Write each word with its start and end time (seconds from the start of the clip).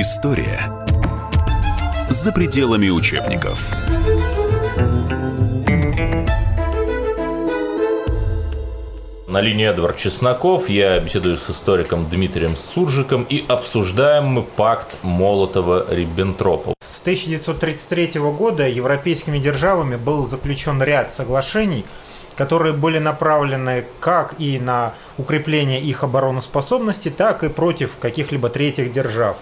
История 0.00 0.70
за 2.08 2.30
пределами 2.30 2.88
учебников. 2.88 3.68
На 9.26 9.40
линии 9.40 9.66
Эдвард 9.66 9.96
Чесноков. 9.96 10.68
Я 10.68 11.00
беседую 11.00 11.36
с 11.36 11.50
историком 11.50 12.08
Дмитрием 12.08 12.56
Суржиком 12.56 13.24
и 13.24 13.44
обсуждаем 13.48 14.26
мы 14.26 14.42
пакт 14.44 14.98
Молотова-Риббентропа. 15.02 16.74
С 16.80 17.00
1933 17.00 18.20
года 18.20 18.68
европейскими 18.68 19.40
державами 19.40 19.96
был 19.96 20.24
заключен 20.26 20.80
ряд 20.80 21.10
соглашений, 21.10 21.84
которые 22.36 22.72
были 22.72 23.00
направлены 23.00 23.84
как 23.98 24.36
и 24.38 24.60
на 24.60 24.94
укрепление 25.16 25.80
их 25.80 26.04
обороноспособности, 26.04 27.08
так 27.08 27.42
и 27.42 27.48
против 27.48 27.98
каких-либо 27.98 28.48
третьих 28.48 28.92
держав. 28.92 29.38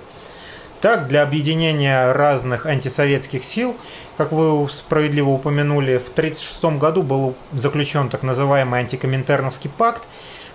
Так, 0.81 1.09
для 1.09 1.23
объединения 1.23 2.13
разных 2.13 2.67
антисоветских 2.67 3.45
сил, 3.45 3.77
как 4.19 4.31
вы 4.31 4.69
справедливо 4.69 5.31
упомянули, 5.31 5.97
в 5.97 6.11
1936 6.11 6.79
году 6.79 7.03
был 7.03 7.35
заключен 7.53 8.11
так 8.11 8.23
называемый 8.23 8.81
антикоминтерновский 8.81 9.71
пакт. 9.71 10.07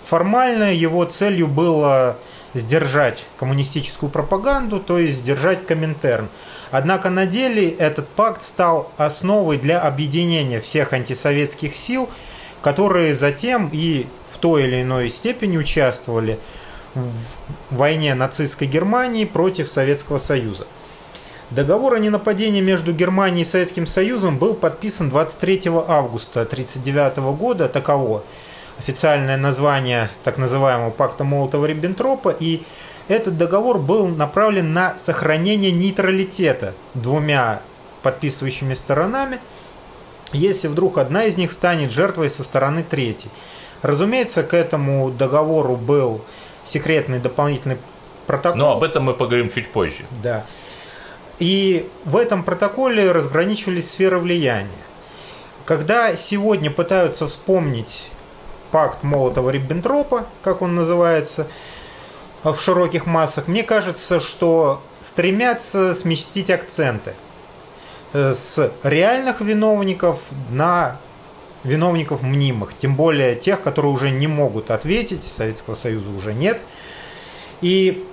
Формально 0.05 0.73
его 0.73 1.05
целью 1.05 1.48
было 1.48 2.17
сдержать 2.53 3.26
коммунистическую 3.38 4.12
пропаганду, 4.12 4.79
то 4.79 4.99
есть 4.99 5.20
сдержать 5.20 5.65
Коминтерн. 5.65 6.29
Однако 6.70 7.09
на 7.09 7.26
деле 7.26 7.70
этот 7.70 8.07
пакт 8.07 8.43
стал 8.43 8.91
основой 8.98 9.57
для 9.57 9.79
объединения 9.79 10.59
всех 10.59 10.93
антисоветских 10.93 11.76
сил, 11.76 12.09
которые 12.62 13.15
затем 13.15 13.70
и 13.71 14.05
в 14.27 14.38
той 14.38 14.65
или 14.65 14.81
иной 14.81 15.09
степени 15.09 15.57
участвовали 15.57 16.40
войне 17.69 18.13
нацистской 18.15 18.67
Германии 18.67 19.25
против 19.25 19.69
Советского 19.69 20.17
Союза. 20.17 20.67
Договор 21.49 21.95
о 21.95 21.99
ненападении 21.99 22.61
между 22.61 22.93
Германией 22.93 23.41
и 23.41 23.45
Советским 23.45 23.85
Союзом 23.85 24.37
был 24.37 24.53
подписан 24.53 25.09
23 25.09 25.63
августа 25.87 26.41
1939 26.41 27.37
года. 27.37 27.67
Таково 27.67 28.23
официальное 28.79 29.37
название 29.37 30.09
так 30.23 30.37
называемого 30.37 30.91
пакта 30.91 31.23
Молотова-Риббентропа. 31.23 32.35
И 32.39 32.63
этот 33.07 33.37
договор 33.37 33.79
был 33.79 34.07
направлен 34.07 34.73
на 34.73 34.95
сохранение 34.95 35.71
нейтралитета 35.71 36.73
двумя 36.93 37.61
подписывающими 38.01 38.73
сторонами, 38.73 39.39
если 40.31 40.67
вдруг 40.67 40.98
одна 40.98 41.26
из 41.26 41.37
них 41.37 41.51
станет 41.51 41.91
жертвой 41.91 42.29
со 42.29 42.43
стороны 42.43 42.83
третьей. 42.83 43.29
Разумеется, 43.81 44.43
к 44.43 44.53
этому 44.53 45.11
договору 45.11 45.76
был 45.76 46.21
секретный 46.65 47.20
дополнительный 47.20 47.77
протокол. 48.27 48.59
Но 48.59 48.71
об 48.77 48.84
этом 48.84 49.04
мы 49.04 49.13
поговорим 49.13 49.49
чуть 49.49 49.71
позже. 49.71 50.04
Да. 50.23 50.45
И 51.40 51.90
в 52.05 52.17
этом 52.17 52.43
протоколе 52.43 53.12
разграничивались 53.12 53.90
сферы 53.90 54.20
влияния. 54.20 54.70
Когда 55.65 56.15
сегодня 56.15 56.70
пытаются 56.70 57.27
вспомнить 57.27 58.09
пакт 58.71 59.04
Молотова-Риббентропа, 59.04 60.26
как 60.43 60.62
он 60.62 60.76
называется, 60.76 61.48
в 62.43 62.59
широких 62.59 63.05
массах, 63.05 63.48
мне 63.48 63.63
кажется, 63.63 64.19
что 64.19 64.81
стремятся 65.00 65.94
сместить 65.94 66.50
акценты 66.50 67.13
э, 68.13 68.34
с 68.34 68.72
реальных 68.84 69.41
виновников 69.41 70.19
на 70.50 70.97
виновников 71.63 72.22
мнимых, 72.22 72.73
тем 72.78 72.95
более 72.95 73.35
тех, 73.35 73.62
которые 73.62 73.91
уже 73.91 74.09
не 74.09 74.28
могут 74.28 74.72
ответить, 74.72 75.23
Советского 75.23 75.75
Союза 75.75 76.09
уже 76.09 76.34
нет. 76.34 76.59
И 77.62 78.06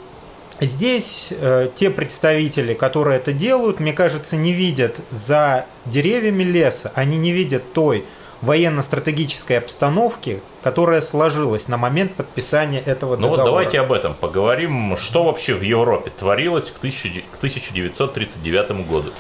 здесь 0.61 1.29
э, 1.31 1.71
те 1.75 1.91
представители, 1.91 2.75
которые 2.75 3.19
это 3.19 3.33
делают, 3.33 3.81
мне 3.81 3.93
кажется, 3.93 4.37
не 4.37 4.53
видят 4.53 5.01
за 5.11 5.67
деревьями 5.87 6.43
леса, 6.43 6.93
они 6.95 7.17
не 7.17 7.33
видят 7.33 7.73
той 7.73 8.05
военно-стратегической 8.43 9.59
обстановки, 9.59 10.41
которая 10.63 11.01
сложилась 11.01 11.69
на 11.69 11.77
момент 11.77 12.15
подписания 12.15 12.81
этого 12.81 13.17
договора. 13.17 13.39
Ну 13.39 13.43
вот 13.43 13.51
давайте 13.51 13.81
об 13.81 13.93
этом 13.93 14.15
поговорим. 14.15 14.97
Что 14.97 15.25
вообще 15.25 15.55
в 15.55 15.63
Европе 15.63 16.13
творилось 16.17 16.71
к 16.71 16.77
1939 16.77 18.87
году? 18.87 19.11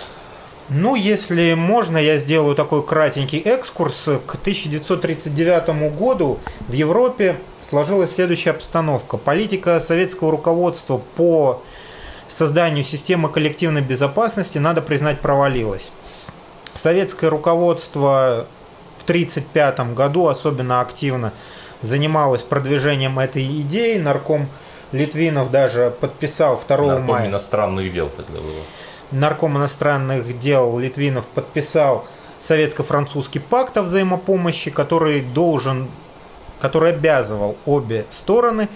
Ну, 0.70 0.96
если 0.96 1.54
можно, 1.54 1.96
я 1.96 2.18
сделаю 2.18 2.54
такой 2.54 2.82
кратенький 2.82 3.38
экскурс. 3.38 4.04
К 4.26 4.34
1939 4.34 5.96
году 5.96 6.38
в 6.66 6.72
Европе 6.72 7.36
сложилась 7.62 8.14
следующая 8.14 8.50
обстановка. 8.50 9.16
Политика 9.16 9.80
советского 9.80 10.30
руководства 10.30 11.00
по 11.16 11.62
созданию 12.28 12.84
системы 12.84 13.30
коллективной 13.30 13.80
безопасности, 13.80 14.58
надо 14.58 14.82
признать, 14.82 15.20
провалилась. 15.20 15.90
Советское 16.74 17.28
руководство 17.28 18.46
в 18.96 19.04
1935 19.04 19.94
году 19.94 20.26
особенно 20.28 20.82
активно 20.82 21.32
занималось 21.80 22.42
продвижением 22.42 23.18
этой 23.18 23.44
идеи. 23.62 23.96
Нарком 23.96 24.48
Литвинов 24.92 25.50
даже 25.50 25.94
подписал 25.98 26.60
2 26.66 26.76
Нарком 26.76 27.02
мая. 27.04 27.26
иностранных 27.28 27.90
дел 27.92 28.10
тогда 28.14 28.40
было 28.40 28.62
нарком 29.12 29.56
иностранных 29.56 30.38
дел 30.38 30.78
Литвинов 30.78 31.26
подписал 31.26 32.06
советско-французский 32.40 33.40
пакт 33.40 33.76
о 33.76 33.82
взаимопомощи, 33.82 34.70
который 34.70 35.20
должен, 35.20 35.88
который 36.60 36.90
обязывал 36.90 37.56
обе 37.66 38.06
стороны 38.10 38.68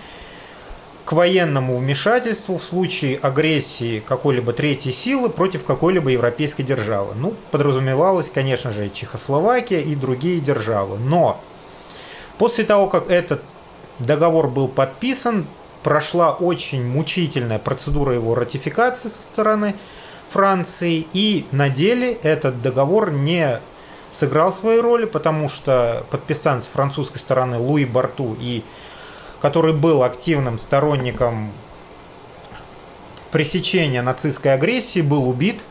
к 1.05 1.13
военному 1.13 1.77
вмешательству 1.77 2.57
в 2.57 2.63
случае 2.63 3.19
агрессии 3.19 4.03
какой-либо 4.07 4.53
третьей 4.53 4.93
силы 4.93 5.31
против 5.31 5.65
какой-либо 5.65 6.11
европейской 6.11 6.63
державы. 6.63 7.15
Ну, 7.17 7.35
подразумевалось, 7.51 8.31
конечно 8.31 8.71
же, 8.71 8.87
и 8.87 8.93
Чехословакия, 8.93 9.81
и 9.81 9.95
другие 9.95 10.41
державы. 10.41 10.99
Но 10.99 11.41
после 12.39 12.65
того, 12.65 12.89
как 12.89 13.11
этот 13.11 13.43
договор 13.99 14.49
был 14.49 14.69
подписан, 14.69 15.47
прошла 15.83 16.33
очень 16.33 16.85
мучительная 16.85 17.59
процедура 17.59 18.15
его 18.15 18.35
ратификации 18.35 19.09
со 19.09 19.23
стороны 19.23 19.75
Франции, 20.33 21.07
и 21.13 21.47
на 21.53 21.69
деле 21.69 22.15
этот 22.23 22.63
договор 22.63 23.11
не 23.13 23.61
сыграл 24.11 24.53
своей 24.53 24.81
роли, 24.81 25.05
потому 25.05 25.49
что 25.49 26.05
подписан 26.11 26.61
с 26.61 26.69
французской 26.69 27.19
стороны 27.19 27.59
Луи 27.59 27.85
Барту, 27.85 28.37
и, 28.41 28.63
который 29.41 29.73
был 29.73 30.03
активным 30.03 30.59
сторонником 30.59 31.53
пресечения 33.31 34.03
нацистской 34.03 34.55
агрессии, 34.55 35.01
был 35.01 35.29
убит. 35.29 35.63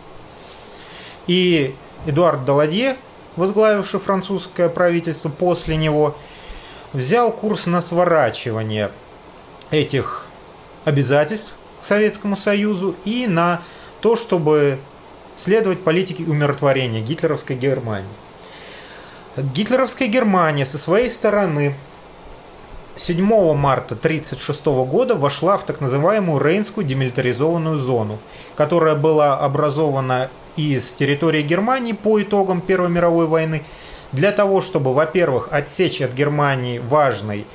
И 1.28 1.76
Эдуард 2.08 2.46
Даладье, 2.46 2.98
возглавивший 3.36 4.00
французское 4.00 4.70
правительство 4.70 5.30
после 5.30 5.76
него, 5.76 6.18
взял 6.94 7.32
курс 7.32 7.68
на 7.68 7.82
сворачивание 7.82 8.92
этих 9.70 10.26
обязательств 10.84 11.56
к 11.84 11.86
Советскому 11.86 12.36
Союзу 12.36 12.96
и 13.06 13.28
на 13.28 13.62
то, 14.02 14.16
чтобы 14.16 14.80
следовать 15.38 15.84
политике 15.84 16.24
умиротворения 16.24 17.02
гитлеровской 17.02 17.56
Германии. 17.56 18.10
Гитлеровская 19.38 20.08
Германия 20.08 20.66
со 20.66 20.78
своей 20.78 21.10
стороны 21.10 21.74
7 22.98 23.26
марта 23.56 23.96
1936 23.96 24.66
года 24.90 25.16
вошла 25.16 25.58
в 25.58 25.64
так 25.64 25.80
называемую 25.80 26.44
Рейнскую 26.44 26.86
демилитаризованную 26.86 27.78
зону, 27.78 28.20
которая 28.56 28.96
была 28.96 29.38
образована 29.38 30.30
из 30.58 30.94
территории 30.94 31.42
Германии 31.42 31.94
по 31.94 32.22
итогам 32.22 32.60
Первой 32.60 32.90
мировой 32.90 33.26
войны 33.26 33.64
для 34.12 34.34
того, 34.34 34.60
чтобы, 34.60 34.94
во-первых, 34.94 35.48
отсечь 35.52 36.02
от 36.02 36.12
Германии 36.12 36.80
важный 36.80 37.46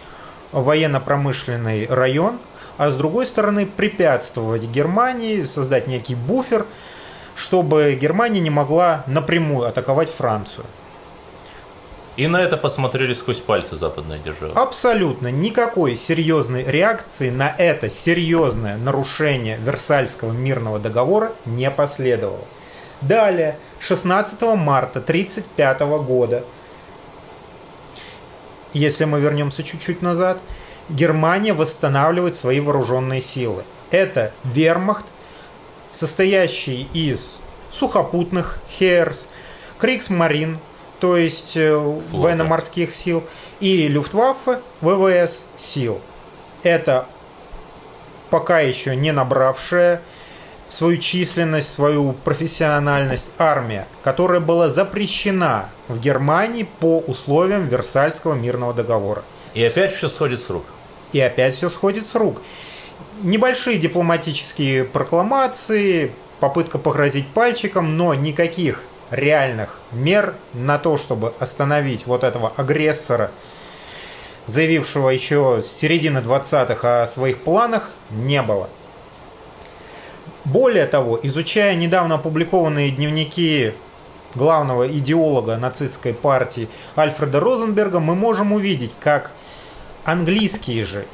военно-промышленный 0.53 1.87
район– 1.87 2.39
а 2.79 2.91
с 2.91 2.97
другой 2.97 3.27
стороны 3.27 3.67
препятствовать 3.67 4.65
Германии, 4.65 5.45
создать 5.45 5.87
некий 5.87 6.15
буфер, 6.15 6.67
чтобы 7.35 7.97
Германия 8.01 8.41
не 8.41 8.51
могла 8.51 9.05
напрямую 9.07 9.69
атаковать 9.69 10.11
Францию. 10.11 10.65
И 12.17 12.27
на 12.29 12.39
это 12.39 12.57
посмотрели 12.57 13.13
сквозь 13.13 13.41
пальцы 13.41 13.77
западные 13.77 14.19
державы. 14.19 14.53
Абсолютно 14.55 15.31
никакой 15.31 15.97
серьезной 15.97 16.65
реакции 16.65 17.29
на 17.29 17.55
это 17.59 17.91
серьезное 17.91 18.79
нарушение 18.79 19.59
Версальского 19.59 20.33
мирного 20.33 20.79
договора 20.79 21.33
не 21.45 21.71
последовало. 21.71 22.41
Далее, 23.03 23.59
16 23.81 24.41
марта 24.57 25.01
1935 25.01 25.81
года, 26.07 26.45
если 28.73 29.05
мы 29.05 29.21
вернемся 29.21 29.63
чуть-чуть 29.63 30.01
назад, 30.01 30.39
Германия 30.89 31.53
восстанавливает 31.53 32.35
свои 32.35 32.61
вооруженные 32.61 33.21
силы. 33.21 33.65
Это 33.91 34.33
вермахт, 34.45 35.07
состоящий 35.93 36.89
из 36.93 37.39
сухопутных 37.71 38.59
Херс, 38.79 39.29
Криксмарин, 39.79 40.59
то 41.01 41.17
есть 41.17 41.57
э, 41.57 41.77
военно-морских 41.77 42.95
сил, 42.95 43.25
и 43.61 43.89
Люфтваффе, 43.89 44.61
ВВС 44.81 45.45
сил. 45.59 46.01
Это 46.63 47.07
пока 48.31 48.61
еще 48.61 48.97
не 48.97 49.13
набравшая 49.13 50.01
свою 50.71 50.99
численность, 50.99 51.73
свою 51.73 52.13
профессиональность 52.13 53.31
армия, 53.39 53.87
которая 54.03 54.41
была 54.41 54.69
запрещена 54.69 55.69
в 55.89 56.01
Германии 56.01 56.69
по 56.81 56.99
условиям 56.99 57.65
Версальского 57.67 58.35
мирного 58.35 58.75
договора. 58.75 59.23
И 59.55 59.63
опять 59.63 59.95
все 59.95 60.09
сходит 60.09 60.41
с 60.41 60.51
рук. 60.51 60.65
И 61.13 61.21
опять 61.21 61.55
все 61.55 61.69
сходит 61.69 62.07
с 62.07 62.15
рук. 62.15 62.43
Небольшие 63.23 63.79
дипломатические 63.79 64.85
прокламации, 64.85 66.13
попытка 66.41 66.79
погрозить 66.79 67.27
пальчиком, 67.29 67.97
но 67.97 68.15
никаких 68.15 68.83
реальных 69.11 69.79
мер 69.93 70.35
на 70.53 70.79
то, 70.79 70.97
чтобы 70.97 71.33
остановить 71.39 72.07
вот 72.07 72.25
этого 72.25 72.53
агрессора, 72.57 73.31
заявившего 74.47 75.11
еще 75.11 75.63
с 75.63 75.71
середины 75.71 76.19
20-х 76.19 77.03
о 77.03 77.07
своих 77.07 77.39
планах, 77.39 77.91
не 78.11 78.43
было. 78.43 78.69
Более 80.45 80.87
того, 80.87 81.19
изучая 81.23 81.75
недавно 81.75 82.17
опубликованные 82.17 82.91
дневники 82.91 83.73
главного 84.35 84.87
идеолога 84.87 85.57
нацистской 85.57 86.15
партии 86.15 86.69
Альфреда 86.97 87.41
Розенберга, 87.41 87.99
мы 87.99 88.15
можем 88.15 88.53
увидеть, 88.53 88.95
как 89.01 89.33
английские 90.07 90.85
же 90.85 91.05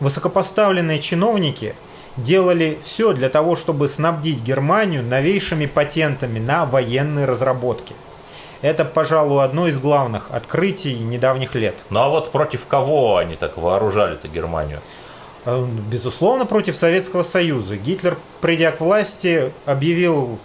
высокопоставленные 0.00 1.00
чиновники 1.00 1.74
делали 2.16 2.78
все 2.82 3.12
для 3.12 3.28
того, 3.28 3.56
чтобы 3.56 3.88
снабдить 3.88 4.42
Германию 4.42 5.02
новейшими 5.02 5.66
патентами 5.66 6.38
на 6.38 6.64
военные 6.66 7.24
разработки. 7.24 7.94
Это, 8.60 8.84
пожалуй, 8.84 9.44
одно 9.44 9.66
из 9.66 9.78
главных 9.78 10.30
открытий 10.30 10.94
недавних 10.94 11.54
лет. 11.54 11.74
Ну 11.90 12.00
а 12.00 12.08
вот 12.08 12.30
против 12.30 12.66
кого 12.66 13.16
они 13.16 13.34
так 13.34 13.56
вооружали-то 13.56 14.28
Германию? 14.28 14.78
Э, 15.44 15.66
безусловно, 15.90 16.46
против 16.46 16.76
Советского 16.76 17.24
Союза. 17.24 17.76
Гитлер, 17.76 18.16
придя 18.40 18.70
к 18.70 18.80
власти, 18.80 19.52
объявил 19.66 20.38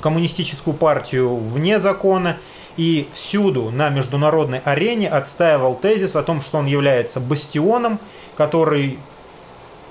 коммунистическую 0.00 0.74
партию 0.74 1.36
вне 1.36 1.78
закона 1.78 2.38
и 2.76 3.08
всюду 3.12 3.70
на 3.70 3.88
международной 3.90 4.60
арене 4.64 5.08
отстаивал 5.08 5.74
тезис 5.74 6.16
о 6.16 6.22
том, 6.22 6.40
что 6.40 6.58
он 6.58 6.66
является 6.66 7.20
бастионом, 7.20 7.98
который 8.36 8.98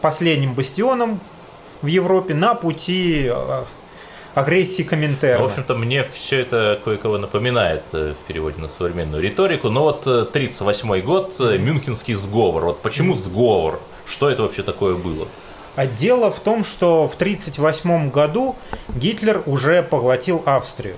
последним 0.01 0.53
бастионом 0.53 1.19
в 1.81 1.87
Европе 1.87 2.33
на 2.33 2.55
пути 2.55 3.29
э, 3.31 3.63
агрессии 4.35 4.83
Коминтерна. 4.83 5.43
В 5.43 5.47
общем-то, 5.49 5.75
мне 5.75 6.03
все 6.03 6.39
это 6.39 6.79
кое-кого 6.83 7.17
напоминает 7.17 7.83
э, 7.93 8.13
в 8.13 8.27
переводе 8.27 8.61
на 8.61 8.69
современную 8.69 9.21
риторику. 9.21 9.69
Но 9.69 9.83
вот 9.83 10.01
1938 10.01 10.93
э, 10.93 11.01
год, 11.01 11.39
Мюнхенский 11.39 12.13
сговор. 12.15 12.65
Вот 12.65 12.81
почему 12.81 13.13
сговор? 13.13 13.79
Что 14.05 14.29
это 14.29 14.43
вообще 14.43 14.63
такое 14.63 14.95
было? 14.95 15.27
А 15.75 15.85
дело 15.85 16.31
в 16.31 16.39
том, 16.39 16.63
что 16.63 17.07
в 17.07 17.15
1938 17.15 18.09
году 18.09 18.55
Гитлер 18.89 19.41
уже 19.45 19.83
поглотил 19.83 20.43
Австрию. 20.45 20.95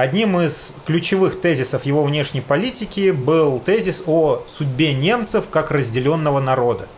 Одним 0.00 0.40
из 0.40 0.72
ключевых 0.86 1.42
тезисов 1.42 1.84
его 1.84 2.02
внешней 2.02 2.40
политики 2.40 3.10
был 3.10 3.58
тезис 3.58 4.02
о 4.06 4.42
судьбе 4.48 4.94
немцев 4.94 5.44
как 5.50 5.70
разделенного 5.70 6.40
народа. 6.40 6.88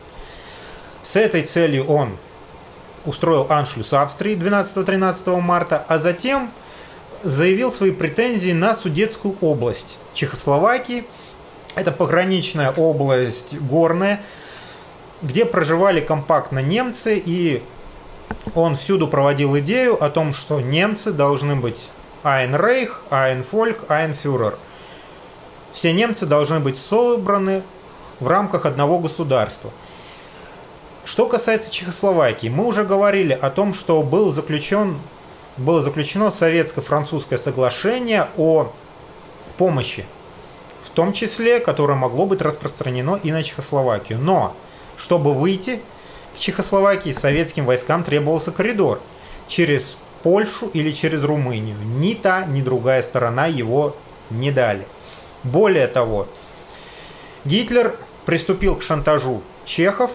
С 1.03 1.17
этой 1.17 1.43
целью 1.43 1.85
он 1.87 2.17
устроил 3.05 3.49
аншлюс 3.49 3.93
Австрии 3.93 4.37
12-13 4.37 5.41
марта, 5.41 5.85
а 5.89 5.99
затем 5.99 6.53
заявил 7.25 7.73
свои 7.73 7.91
претензии 7.91 8.53
на 8.53 8.73
Судетскую 8.73 9.37
область 9.41 9.99
Чехословакии. 10.15 11.03
Это 11.75 11.91
пограничная 11.91 12.71
область 12.71 13.59
горная, 13.59 14.21
где 15.23 15.45
проживали 15.45 15.99
компактно 15.99 16.61
немцы, 16.61 17.21
и 17.27 17.65
он 18.55 18.77
всюду 18.77 19.09
проводил 19.09 19.59
идею 19.59 20.01
о 20.01 20.09
том, 20.09 20.33
что 20.33 20.61
немцы 20.61 21.11
должны 21.11 21.57
быть 21.57 21.89
Ein 22.25 22.55
Reich, 22.55 22.91
Ein 23.11 23.43
Volk, 23.43 23.91
Ein 23.91 24.15
Führer. 24.15 24.55
Все 25.73 25.93
немцы 25.93 26.25
должны 26.25 26.61
быть 26.61 26.79
собраны 26.79 27.63
в 28.21 28.29
рамках 28.29 28.65
одного 28.65 29.01
государства. 29.01 29.73
Что 31.05 31.27
касается 31.27 31.73
Чехословакии, 31.73 32.47
мы 32.47 32.65
уже 32.65 32.85
говорили 32.85 33.33
о 33.33 33.51
том, 33.51 33.75
что 33.75 34.01
был 34.05 34.31
заключен, 34.31 34.99
было 35.57 35.83
заключено 35.83 36.31
советско-французское 36.31 37.39
соглашение 37.39 38.29
о 38.37 38.71
помощи, 39.57 40.05
в 40.79 40.91
том 40.91 41.13
числе, 41.13 41.59
которое 41.59 41.95
могло 41.95 42.27
быть 42.27 42.41
распространено 42.41 43.19
и 43.21 43.33
на 43.33 43.43
Чехословакию. 43.43 44.21
Но 44.21 44.55
чтобы 44.97 45.35
выйти 45.35 45.81
к 46.37 46.39
Чехословакии, 46.39 47.11
советским 47.11 47.67
войскам 47.67 48.05
требовался 48.05 48.53
коридор 48.53 49.01
через 49.49 49.97
Польшу 50.23 50.69
или 50.69 50.93
через 50.93 51.25
Румынию. 51.25 51.77
Ни 51.99 52.15
та, 52.15 52.45
ни 52.45 52.63
другая 52.63 53.03
сторона 53.03 53.47
его 53.47 53.97
не 54.31 54.51
дали. 54.51 54.87
Более 55.43 55.89
того, 55.89 56.29
Гитлер 57.45 57.97
приступил 58.25 58.77
к 58.77 58.83
шантажу 58.83 59.43
чехов 59.65 60.13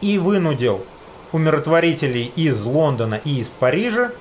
и 0.00 0.18
вынудил 0.18 0.84
умиротворителей 1.30 2.32
из 2.36 2.62
Лондона 2.64 3.20
и 3.24 3.38
из 3.38 3.48
Парижа, 3.48 4.12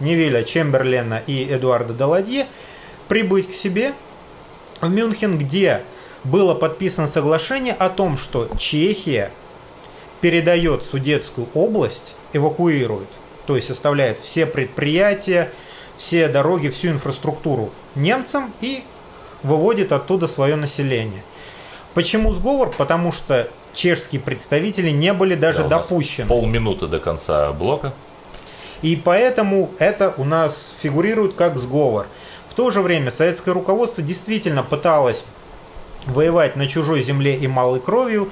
Невеля 0.00 0.42
Чемберлена 0.42 1.22
и 1.26 1.44
Эдуарда 1.44 1.92
Даладье, 1.92 2.46
прибыть 3.08 3.50
к 3.50 3.54
себе 3.54 3.94
в 4.80 4.88
Мюнхен, 4.90 5.38
где 5.38 5.82
было 6.24 6.54
подписано 6.54 7.08
соглашение 7.08 7.74
о 7.74 7.88
том, 7.88 8.16
что 8.16 8.48
Чехия 8.56 9.30
передает 10.20 10.82
Судетскую 10.82 11.48
область, 11.54 12.14
эвакуирует, 12.32 13.08
то 13.48 13.56
есть 13.56 13.70
оставляет 13.70 14.18
все 14.18 14.44
предприятия, 14.44 15.50
все 15.96 16.28
дороги, 16.28 16.68
всю 16.68 16.88
инфраструктуру 16.88 17.70
немцам 17.94 18.52
и 18.60 18.84
выводит 19.42 19.90
оттуда 19.90 20.28
свое 20.28 20.54
население. 20.54 21.22
Почему 21.94 22.34
сговор? 22.34 22.74
Потому 22.76 23.10
что 23.10 23.48
чешские 23.72 24.20
представители 24.20 24.90
не 24.90 25.14
были 25.14 25.34
даже 25.34 25.62
да, 25.62 25.78
допущены. 25.78 26.28
Полминуты 26.28 26.88
до 26.88 26.98
конца 26.98 27.50
блока. 27.54 27.94
И 28.82 28.96
поэтому 28.96 29.70
это 29.78 30.12
у 30.18 30.24
нас 30.24 30.74
фигурирует 30.82 31.32
как 31.32 31.56
сговор. 31.56 32.06
В 32.50 32.54
то 32.54 32.70
же 32.70 32.82
время 32.82 33.10
советское 33.10 33.52
руководство 33.52 34.02
действительно 34.02 34.62
пыталось 34.62 35.24
воевать 36.04 36.54
на 36.54 36.68
чужой 36.68 37.02
земле 37.02 37.34
и 37.34 37.46
малой 37.46 37.80
кровью. 37.80 38.30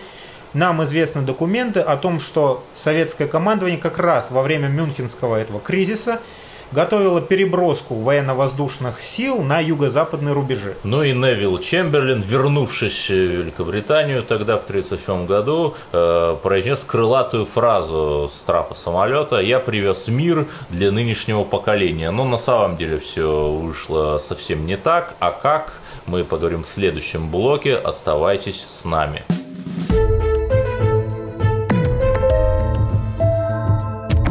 Нам 0.57 0.83
известны 0.85 1.21
документы 1.21 1.81
о 1.81 1.99
том, 1.99 2.19
что 2.19 2.65
советское 2.75 3.27
командование 3.27 3.79
как 3.79 3.99
раз 3.99 4.31
во 4.31 4.41
время 4.41 4.69
Мюнхенского 4.69 5.37
этого 5.37 5.61
кризиса 5.61 6.19
готовила 6.73 7.21
переброску 7.21 7.97
военно-воздушных 7.97 9.03
сил 9.03 9.43
на 9.43 9.61
юго-западные 9.61 10.33
рубежи. 10.33 10.75
Ну 10.83 11.03
и 11.03 11.13
Невил 11.13 11.59
Чемберлин, 11.59 12.23
вернувшись 12.23 13.11
в 13.11 13.13
Великобританию 13.13 14.23
тогда 14.23 14.57
в 14.57 14.65
1937 14.65 15.27
году, 15.27 15.75
э, 15.93 16.37
произнес 16.43 16.83
крылатую 16.85 17.45
фразу 17.45 18.31
с 18.35 18.41
трапа 18.41 18.75
самолета 18.75 19.41
«Я 19.41 19.61
привез 19.61 20.09
мир 20.09 20.47
для 20.71 20.91
нынешнего 20.91 21.45
поколения». 21.45 22.11
Но 22.11 22.25
на 22.25 22.39
самом 22.39 22.79
деле 22.79 22.99
все 22.99 23.51
вышло 23.51 24.19
совсем 24.27 24.65
не 24.65 24.79
так. 24.79 25.17
А 25.19 25.33
как? 25.33 25.75
Мы 26.07 26.25
поговорим 26.25 26.63
в 26.63 26.67
следующем 26.67 27.29
блоке. 27.29 27.77
Оставайтесь 27.77 28.65
с 28.67 28.87
нами. 28.87 29.23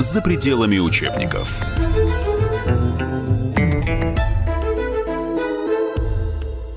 за 0.00 0.22
пределами 0.22 0.78
учебников. 0.78 1.62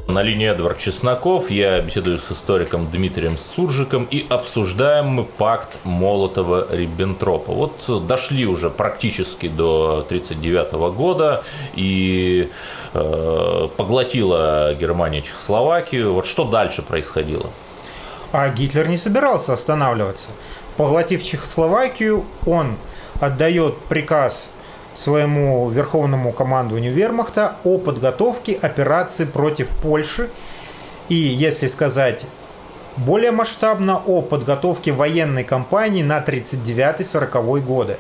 На 0.08 0.22
линии 0.22 0.48
Эдвард 0.48 0.78
Чесноков, 0.78 1.50
я 1.50 1.82
беседую 1.82 2.20
с 2.20 2.32
историком 2.32 2.92
Дмитрием 2.92 3.38
Суржиком 3.38 4.08
и 4.12 4.28
обсуждаем 4.30 5.08
мы 5.08 5.24
пакт 5.24 5.78
Молотова-Риббентропа. 5.86 7.52
Вот 7.52 8.06
дошли 8.06 8.46
уже 8.46 8.70
практически 8.70 9.48
до 9.48 10.04
1939 10.06 10.96
года 10.96 11.44
и 11.76 12.52
э, 12.94 13.70
поглотила 13.78 14.76
Германия 14.76 15.22
Чехословакию. 15.22 16.14
Вот 16.14 16.28
что 16.28 16.44
дальше 16.44 16.84
происходило? 16.84 17.50
А 18.34 18.50
Гитлер 18.50 18.88
не 18.90 18.98
собирался 18.98 19.54
останавливаться. 19.54 20.30
Поглотив 20.78 21.24
Чехословакию, 21.24 22.26
он 22.46 22.76
отдает 23.20 23.78
приказ 23.90 24.50
своему 24.94 25.70
верховному 25.70 26.32
командованию 26.32 26.94
вермахта 26.94 27.56
о 27.64 27.78
подготовке 27.78 28.54
операции 28.62 29.26
против 29.26 29.70
Польши 29.82 30.30
и, 31.10 31.16
если 31.16 31.68
сказать 31.68 32.26
более 32.98 33.32
масштабно, 33.32 34.02
о 34.06 34.22
подготовке 34.22 34.92
военной 34.92 35.44
кампании 35.44 36.04
на 36.04 36.20
39-40 36.20 37.62
годы. 37.62 37.98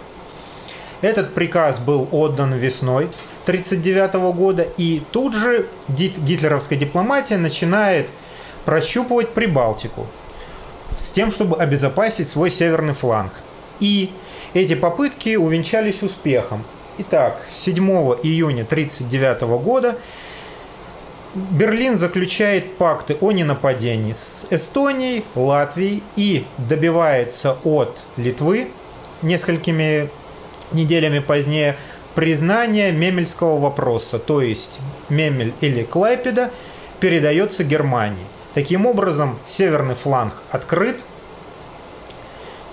Этот 1.02 1.34
приказ 1.34 1.80
был 1.80 2.08
отдан 2.12 2.54
весной 2.54 3.10
1939 3.46 4.36
года, 4.36 4.66
и 4.78 5.04
тут 5.12 5.34
же 5.34 5.68
гитлеровская 5.90 6.80
дипломатия 6.80 7.38
начинает 7.38 8.10
прощупывать 8.66 9.34
Прибалтику 9.34 10.08
с 10.98 11.12
тем, 11.12 11.32
чтобы 11.32 11.58
обезопасить 11.58 12.28
свой 12.28 12.50
северный 12.52 12.94
фланг. 12.94 13.34
И 13.80 14.12
эти 14.54 14.76
попытки 14.76 15.36
увенчались 15.36 16.04
успехом. 16.04 16.64
Итак, 17.00 17.42
7 17.52 17.76
июня 18.24 18.64
1939 18.64 19.42
года 19.64 19.98
Берлин 21.34 21.98
заключает 21.98 22.78
пакты 22.78 23.18
о 23.20 23.32
ненападении 23.32 24.12
с 24.12 24.46
Эстонией, 24.52 25.26
Латвией 25.34 26.04
и 26.16 26.46
добивается 26.60 27.58
от 27.64 28.04
Литвы 28.18 28.68
несколькими 29.24 30.10
неделями 30.72 31.20
позднее 31.20 31.76
признания 32.14 32.92
Мемельского 32.92 33.58
вопроса, 33.58 34.20
то 34.20 34.42
есть 34.42 34.80
Мемель 35.10 35.54
или 35.62 35.84
Клайпеда 35.84 36.52
передается 37.00 37.64
Германии. 37.64 38.26
Таким 38.54 38.86
образом, 38.86 39.40
северный 39.48 39.96
фланг 39.96 40.34
открыт, 40.52 41.04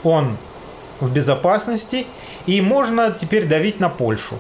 он 0.05 0.37
в 1.01 1.13
безопасности, 1.13 2.07
и 2.47 2.61
можно 2.61 3.11
теперь 3.11 3.47
давить 3.47 3.81
на 3.81 3.89
Польшу. 3.89 4.39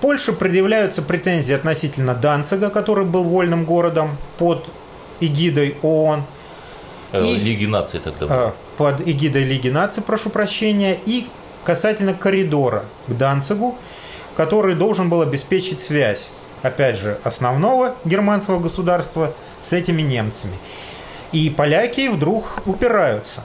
Польше 0.00 0.32
предъявляются 0.32 1.00
претензии 1.00 1.54
относительно 1.54 2.14
Данцига, 2.14 2.70
который 2.70 3.04
был 3.04 3.24
вольным 3.24 3.64
городом 3.64 4.16
под 4.38 4.68
эгидой 5.20 5.76
ООН. 5.82 6.24
Э, 7.12 7.24
и, 7.24 7.36
Лиги 7.36 7.66
наций 7.66 8.00
тогда 8.00 8.26
был. 8.26 8.34
А, 8.34 8.54
под 8.76 9.06
эгидой 9.06 9.44
Лиги 9.44 9.68
наций, 9.68 10.02
прошу 10.02 10.30
прощения. 10.30 10.98
И 11.04 11.28
касательно 11.64 12.14
коридора 12.14 12.84
к 13.06 13.12
Данцигу, 13.16 13.76
который 14.36 14.74
должен 14.74 15.08
был 15.08 15.22
обеспечить 15.22 15.80
связь, 15.80 16.30
опять 16.62 16.98
же, 16.98 17.18
основного 17.22 17.94
германского 18.04 18.58
государства 18.58 19.32
с 19.60 19.72
этими 19.72 20.02
немцами. 20.02 20.56
И 21.30 21.48
поляки 21.48 22.08
вдруг 22.08 22.62
упираются 22.66 23.44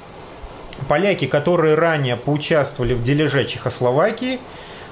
поляки, 0.87 1.25
которые 1.25 1.75
ранее 1.75 2.15
поучаствовали 2.15 2.93
в 2.93 3.03
дележе 3.03 3.45
Чехословакии, 3.45 4.39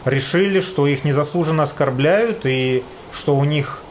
решили, 0.05 0.59
что 0.59 0.87
их 0.87 1.03
незаслуженно 1.03 1.63
оскорбляют 1.63 2.45
и 2.45 2.83
что 3.11 3.35
у 3.35 3.43
них 3.43 3.81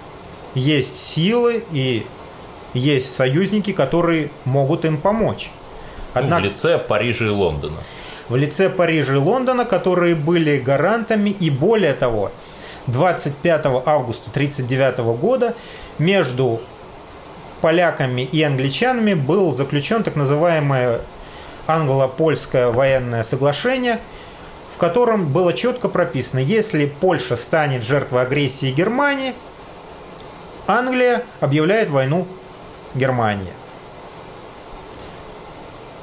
есть 0.54 0.96
силы 0.96 1.64
и 1.72 2.06
есть 2.72 3.14
союзники, 3.14 3.72
которые 3.72 4.30
могут 4.44 4.84
им 4.84 4.96
помочь. 4.98 5.50
Однако, 6.12 6.42
ну, 6.42 6.48
в 6.48 6.52
лице 6.52 6.78
Парижа 6.78 7.26
и 7.26 7.28
Лондона. 7.28 7.78
В 8.28 8.36
лице 8.36 8.70
Парижа 8.70 9.14
и 9.14 9.16
Лондона, 9.16 9.64
которые 9.64 10.14
были 10.14 10.58
гарантами 10.58 11.30
и 11.30 11.50
более 11.50 11.94
того, 11.94 12.30
25 12.86 13.66
августа 13.86 14.30
1939 14.30 14.98
года 15.18 15.54
между 15.98 16.60
поляками 17.60 18.22
и 18.22 18.42
англичанами 18.42 19.14
был 19.14 19.52
заключен 19.52 20.02
так 20.02 20.16
называемый 20.16 20.98
англо-польское 21.66 22.68
военное 22.68 23.22
соглашение, 23.22 24.00
в 24.74 24.78
котором 24.78 25.32
было 25.32 25.52
четко 25.52 25.88
прописано, 25.88 26.40
если 26.40 26.86
Польша 26.86 27.36
станет 27.36 27.82
жертвой 27.82 28.22
агрессии 28.22 28.72
Германии, 28.72 29.34
Англия 30.66 31.24
объявляет 31.40 31.90
войну 31.90 32.26
Германии. 32.94 33.52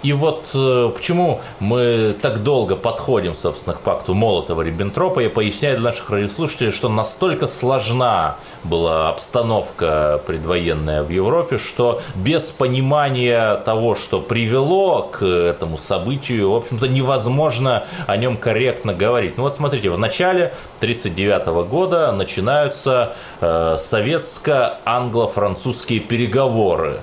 И 0.04 0.14
вот 0.14 0.52
э, 0.56 0.92
почему 0.96 1.42
мы 1.60 2.16
так 2.22 2.44
долго 2.44 2.76
подходим, 2.76 3.36
собственно, 3.36 3.76
к 3.76 3.82
пакту 3.82 4.16
Молотова-Риббентропа, 4.16 5.22
я 5.22 5.30
поясняю 5.30 5.78
для 5.78 5.86
наших 5.86 6.10
радиослушателей, 6.10 6.72
что 6.72 6.90
настолько 6.90 7.46
сложна 7.46 8.38
была 8.64 9.10
обстановка 9.10 10.20
предвоенная 10.26 11.04
в 11.04 11.10
Европе, 11.10 11.60
что 11.60 12.02
без 12.16 12.46
понимания 12.46 13.58
того, 13.58 13.94
что 13.96 14.22
привело 14.22 15.04
к 15.04 15.24
этому 15.24 15.78
событию, 15.78 16.50
в 16.52 16.56
общем-то, 16.56 16.88
невозможно 16.88 17.84
о 18.08 18.18
нем 18.18 18.38
корректно 18.38 18.96
говорить. 18.96 19.38
Ну 19.38 19.44
вот 19.44 19.54
смотрите, 19.54 19.92
в 19.92 20.00
начале 20.00 20.52
1939 20.80 21.70
года 21.70 22.12
начинаются 22.12 23.14
э, 23.40 23.78
советско-англо-французские 23.80 26.00
переговоры. 26.00 27.02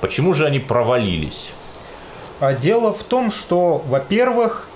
Почему 0.00 0.32
же 0.34 0.46
они 0.46 0.60
провалились? 0.60 1.50
А 2.38 2.52
дело 2.52 2.92
в 2.92 3.02
том, 3.02 3.30
что, 3.30 3.82
во-первых, 3.86 4.68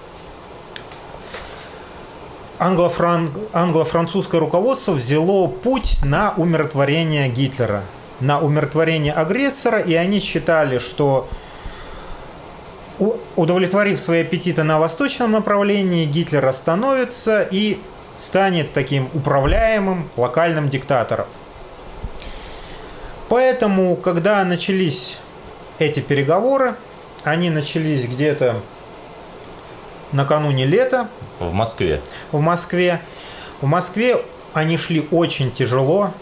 англо-французское 2.58 4.40
руководство 4.40 4.92
взяло 4.92 5.46
путь 5.46 5.98
на 6.02 6.32
умиротворение 6.36 7.28
Гитлера, 7.28 7.84
на 8.20 8.40
умиротворение 8.40 9.12
агрессора, 9.12 9.78
и 9.78 9.94
они 9.94 10.20
считали, 10.20 10.78
что 10.78 11.28
удовлетворив 13.36 14.00
свои 14.00 14.22
аппетиты 14.22 14.62
на 14.62 14.78
восточном 14.78 15.30
направлении, 15.30 16.06
Гитлер 16.06 16.44
остановится 16.46 17.42
и 17.42 17.78
станет 18.18 18.72
таким 18.72 19.08
управляемым 19.14 20.08
локальным 20.16 20.68
диктатором. 20.68 21.26
Поэтому, 23.28 23.96
когда 23.96 24.44
начались 24.44 25.18
эти 25.78 26.00
переговоры, 26.00 26.74
они 27.24 27.50
начались 27.50 28.06
где-то 28.06 28.60
накануне 30.12 30.64
лета. 30.64 31.08
В 31.38 31.52
Москве. 31.52 32.00
В 32.32 32.40
Москве. 32.40 33.00
В 33.60 33.66
Москве 33.66 34.22
они 34.54 34.76
шли 34.76 35.06
очень 35.10 35.50
тяжело. 35.50 36.12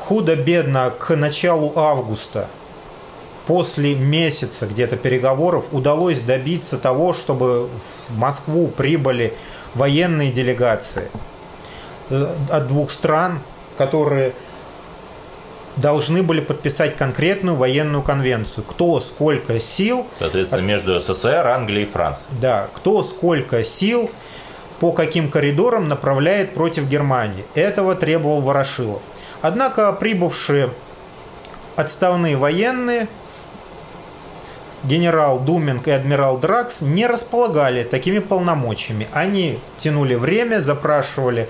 Худо-бедно 0.00 0.92
к 0.98 1.14
началу 1.14 1.72
августа, 1.76 2.48
после 3.46 3.94
месяца 3.94 4.66
где-то 4.66 4.96
переговоров, 4.96 5.68
удалось 5.70 6.20
добиться 6.20 6.76
того, 6.76 7.12
чтобы 7.12 7.68
в 8.08 8.18
Москву 8.18 8.66
прибыли 8.66 9.32
военные 9.74 10.32
делегации 10.32 11.08
э, 12.10 12.34
от 12.50 12.66
двух 12.66 12.90
стран, 12.90 13.40
которые 13.78 14.32
должны 15.76 16.22
были 16.22 16.40
подписать 16.40 16.96
конкретную 16.96 17.56
военную 17.56 18.02
конвенцию. 18.02 18.64
Кто 18.64 19.00
сколько 19.00 19.58
сил... 19.60 20.06
Соответственно, 20.18 20.60
между 20.60 20.98
СССР, 21.00 21.46
Англией 21.46 21.84
и 21.84 21.90
Францией. 21.90 22.28
Да, 22.40 22.68
кто 22.74 23.02
сколько 23.02 23.64
сил 23.64 24.10
по 24.82 24.90
каким 24.90 25.30
коридорам 25.30 25.86
направляет 25.86 26.54
против 26.54 26.88
Германии. 26.88 27.44
Этого 27.54 27.94
требовал 27.94 28.40
Ворошилов. 28.40 29.02
Однако 29.40 29.92
прибывшие 29.92 30.70
отставные 31.76 32.36
военные, 32.36 33.06
генерал 34.82 35.38
Думинг 35.38 35.86
и 35.86 35.92
адмирал 35.92 36.38
Дракс, 36.38 36.80
не 36.80 37.06
располагали 37.06 37.84
такими 37.84 38.18
полномочиями. 38.18 39.06
Они 39.12 39.60
тянули 39.78 40.16
время, 40.16 40.58
запрашивали 40.58 41.48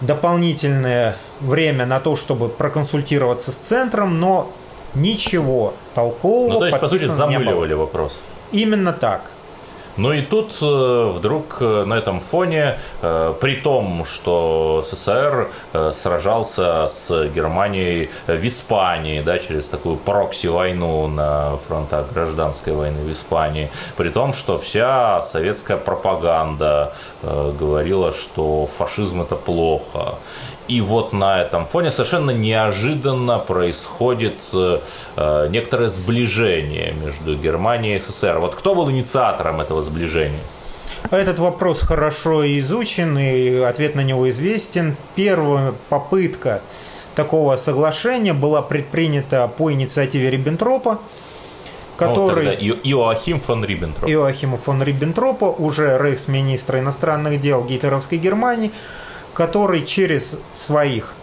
дополнительное 0.00 1.16
время 1.40 1.86
на 1.86 2.00
то, 2.00 2.16
чтобы 2.16 2.48
проконсультироваться 2.48 3.52
с 3.52 3.56
центром, 3.56 4.20
но 4.20 4.50
ничего 4.94 5.74
толкового. 5.94 6.54
Ну, 6.54 6.58
то 6.60 6.66
есть, 6.66 6.80
по 6.80 6.88
сути, 6.88 7.04
замыливали 7.04 7.74
вопрос. 7.74 8.18
Именно 8.52 8.92
так. 8.92 9.30
Ну 9.98 10.12
и 10.12 10.22
тут 10.22 10.56
э, 10.62 11.12
вдруг 11.12 11.56
э, 11.60 11.84
на 11.84 11.94
этом 11.94 12.20
фоне, 12.20 12.78
э, 13.02 13.34
при 13.40 13.56
том, 13.56 14.04
что 14.04 14.86
СССР 14.88 15.50
сражался 15.92 16.86
с 16.88 17.28
Германией 17.34 18.08
в 18.28 18.46
Испании, 18.46 19.20
да, 19.22 19.38
через 19.40 19.64
такую 19.64 19.96
прокси-войну 19.96 21.08
на 21.08 21.56
фронтах 21.66 22.12
гражданской 22.12 22.72
войны 22.74 23.02
в 23.02 23.10
Испании, 23.10 23.70
при 23.96 24.10
том, 24.10 24.32
что 24.32 24.56
вся 24.58 25.22
советская 25.22 25.76
пропаганда 25.76 26.94
говорила, 27.22 28.12
что 28.12 28.68
фашизм 28.78 29.22
это 29.22 29.34
плохо. 29.34 30.14
И 30.68 30.82
вот 30.82 31.12
на 31.14 31.40
этом 31.40 31.64
фоне 31.64 31.90
совершенно 31.90 32.30
неожиданно 32.30 33.38
происходит 33.38 34.34
э, 34.52 34.80
э, 35.16 35.48
некоторое 35.50 35.88
сближение 35.88 36.92
между 37.02 37.34
Германией 37.36 37.96
и 37.96 38.00
СССР. 38.00 38.38
Вот 38.38 38.54
кто 38.54 38.74
был 38.74 38.90
инициатором 38.90 39.60
этого 39.60 39.80
сближения? 39.80 40.40
Этот 41.10 41.38
вопрос 41.38 41.80
хорошо 41.80 42.46
изучен, 42.58 43.16
и 43.18 43.60
ответ 43.60 43.94
на 43.94 44.02
него 44.02 44.28
известен. 44.28 44.96
Первая 45.14 45.72
попытка 45.88 46.60
такого 47.14 47.56
соглашения 47.56 48.34
была 48.34 48.60
предпринята 48.60 49.48
по 49.48 49.72
инициативе 49.72 50.30
Риббентропа, 50.30 51.00
который... 51.96 52.44
Ну, 52.44 52.50
тогда 52.52 52.80
Иоахим 52.84 53.40
фон 53.40 53.64
Риббентроп. 53.64 54.08
Иоахима 54.08 54.56
фон 54.56 54.82
Риббентропа, 54.82 55.46
уже 55.46 55.98
рейхсминистра 55.98 56.78
иностранных 56.78 57.40
дел 57.40 57.64
гитлеровской 57.64 58.18
Германии, 58.18 58.70
который 59.38 59.86
через 59.86 60.34
своих 60.56 61.14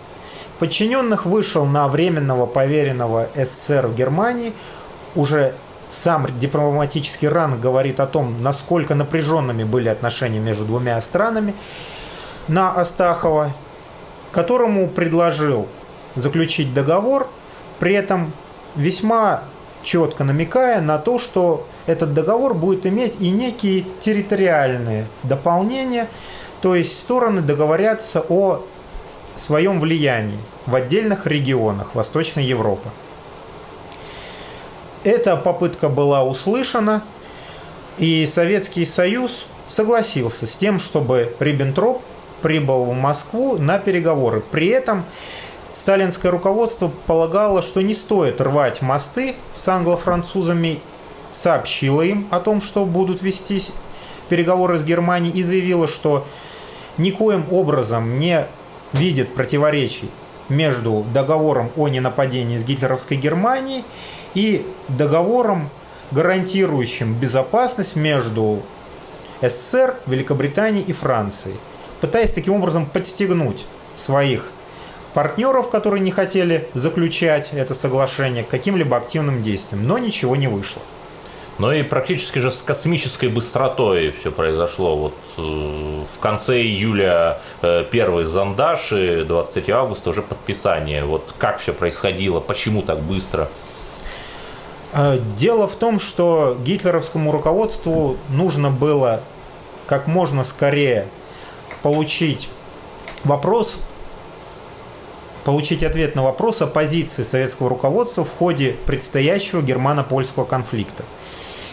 подчиненных 0.58 1.26
вышел 1.26 1.66
на 1.66 1.90
временного 1.90 2.46
поверенного 2.46 3.28
СССР 3.36 3.88
в 3.88 3.96
Германии. 3.96 4.54
Уже 5.16 5.54
сам 5.92 6.26
дипломатический 6.40 7.28
ранг 7.28 7.60
говорит 7.60 8.00
о 8.00 8.08
том, 8.08 8.42
насколько 8.42 8.96
напряженными 8.96 9.66
были 9.66 9.90
отношения 9.90 10.40
между 10.40 10.64
двумя 10.64 11.02
странами 11.02 11.54
на 12.48 12.72
Астахова, 12.72 13.52
которому 14.32 14.88
предложил 14.88 15.68
заключить 16.16 16.74
договор, 16.74 17.28
при 17.80 17.96
этом 17.96 18.32
весьма 18.78 19.44
четко 19.84 20.24
намекая 20.24 20.80
на 20.80 21.00
то, 21.00 21.20
что 21.20 21.68
этот 21.86 22.14
договор 22.14 22.54
будет 22.54 22.86
иметь 22.86 23.20
и 23.20 23.30
некие 23.30 23.86
территориальные 24.00 25.06
дополнения, 25.24 26.08
то 26.66 26.74
есть 26.74 27.00
стороны 27.00 27.44
договорятся 27.44 28.26
о 28.28 28.64
своем 29.36 29.80
влиянии 29.80 30.40
в 30.66 30.74
отдельных 30.74 31.28
регионах 31.28 31.94
Восточной 31.94 32.44
Европы. 32.44 32.90
Эта 35.04 35.38
попытка 35.38 35.90
была 35.90 36.24
услышана, 36.24 37.04
и 38.00 38.26
Советский 38.26 38.84
Союз 38.88 39.46
согласился 39.68 40.48
с 40.48 40.56
тем, 40.56 40.80
чтобы 40.80 41.36
Риббентроп 41.40 42.02
прибыл 42.42 42.86
в 42.86 42.96
Москву 42.96 43.60
на 43.60 43.78
переговоры. 43.78 44.42
При 44.42 44.70
этом 44.70 45.06
сталинское 45.76 46.32
руководство 46.32 46.92
полагало, 47.06 47.62
что 47.62 47.82
не 47.82 47.94
стоит 47.94 48.42
рвать 48.42 48.82
мосты 48.82 49.36
с 49.54 49.68
англо-французами, 49.68 50.80
сообщило 51.32 52.02
им 52.02 52.28
о 52.32 52.40
том, 52.40 52.60
что 52.60 52.86
будут 52.86 53.22
вестись 53.22 53.70
переговоры 54.30 54.80
с 54.80 54.84
Германией 54.84 55.38
и 55.38 55.44
заявило, 55.44 55.88
что 55.88 56.26
никоим 56.98 57.46
образом 57.52 58.18
не 58.18 58.46
видит 58.94 59.34
противоречий 59.34 60.10
между 60.50 61.06
договором 61.14 61.72
о 61.76 61.88
ненападении 61.88 62.58
с 62.58 62.64
гитлеровской 62.64 63.18
Германией 63.18 63.84
и 64.34 64.66
договором, 64.88 65.70
гарантирующим 66.12 67.14
безопасность 67.16 67.96
между 67.96 68.62
СССР, 69.42 69.96
Великобританией 70.06 70.86
и 70.86 70.94
Францией, 70.94 71.58
пытаясь 72.00 72.32
таким 72.32 72.54
образом 72.54 72.86
подстегнуть 72.86 73.66
своих 73.98 74.52
партнеров, 75.14 75.70
которые 75.70 76.02
не 76.02 76.12
хотели 76.12 76.68
заключать 76.74 77.50
это 77.54 77.74
соглашение, 77.74 78.44
каким-либо 78.44 78.98
активным 78.98 79.42
действиям. 79.42 79.88
Но 79.88 79.98
ничего 79.98 80.36
не 80.36 80.48
вышло. 80.48 80.82
Ну 81.58 81.72
и 81.72 81.84
практически 81.84 82.40
же 82.40 82.52
с 82.52 82.62
космической 82.62 83.30
быстротой 83.30 84.12
все 84.12 84.32
произошло. 84.32 84.98
Вот 84.98 85.14
э, 85.38 86.04
в 86.14 86.20
конце 86.20 86.62
июля 86.62 87.40
первый 87.92 88.26
зондаж 88.26 88.92
и 88.92 89.24
23 89.24 89.74
августа 89.74 90.10
уже 90.10 90.22
подписание. 90.22 91.06
Вот 91.06 91.34
как 91.38 91.60
все 91.60 91.74
происходило, 91.74 92.40
почему 92.42 92.82
так 92.82 93.00
быстро? 93.00 93.50
А, 94.98 95.18
дело 95.18 95.68
в 95.68 95.76
том, 95.76 96.00
что 96.00 96.58
гитлеровскому 96.64 97.34
руководству 97.34 98.16
нужно 98.30 98.72
было 98.72 99.22
как 99.88 100.08
можно 100.08 100.46
скорее 100.46 101.08
получить 101.82 102.50
вопрос, 103.26 103.80
получить 105.44 105.84
ответ 105.84 106.16
на 106.16 106.24
вопрос 106.24 106.62
о 106.62 106.68
позиции 106.68 107.24
советского 107.24 107.70
руководства 107.70 108.24
в 108.24 108.32
ходе 108.32 108.78
предстоящего 108.86 109.62
германо-польского 109.62 110.46
конфликта. 110.46 111.04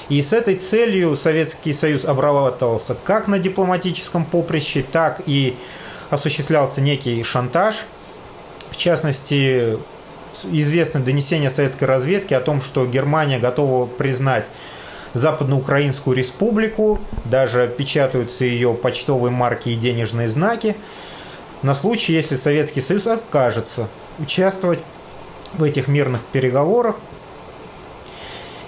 И 0.08 0.20
с 0.20 0.32
этой 0.32 0.56
целью 0.56 1.16
Советский 1.16 1.72
Союз 1.72 2.04
обрабатывался 2.04 2.96
как 3.04 3.28
на 3.28 3.38
дипломатическом 3.38 4.24
поприще, 4.24 4.82
так 4.82 5.22
и 5.26 5.56
осуществлялся 6.10 6.80
некий 6.80 7.22
шантаж. 7.22 7.84
В 8.70 8.76
частности, 8.76 9.78
известно 10.50 11.00
донесение 11.00 11.50
советской 11.50 11.84
разведки 11.84 12.34
о 12.34 12.40
том, 12.40 12.60
что 12.60 12.86
Германия 12.86 13.38
готова 13.38 13.86
признать 13.86 14.46
Западноукраинскую 15.14 16.16
республику, 16.16 16.98
даже 17.26 17.68
печатаются 17.68 18.44
ее 18.44 18.72
почтовые 18.72 19.30
марки 19.30 19.68
и 19.68 19.74
денежные 19.74 20.28
знаки, 20.28 20.74
на 21.62 21.74
случай, 21.74 22.12
если 22.12 22.34
Советский 22.34 22.80
Союз 22.80 23.06
откажется 23.06 23.88
участвовать 24.18 24.80
в 25.52 25.62
этих 25.62 25.86
мирных 25.86 26.22
переговорах. 26.32 26.96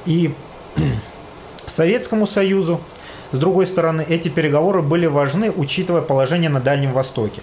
И 0.07 0.35
Советскому 1.67 2.27
Союзу, 2.27 2.81
с 3.33 3.39
другой 3.39 3.67
стороны, 3.67 4.05
эти 4.09 4.29
переговоры 4.29 4.83
были 4.83 5.07
важны, 5.07 5.51
учитывая 5.51 6.03
положение 6.03 6.51
на 6.51 6.61
Дальнем 6.61 6.93
Востоке. 6.93 7.43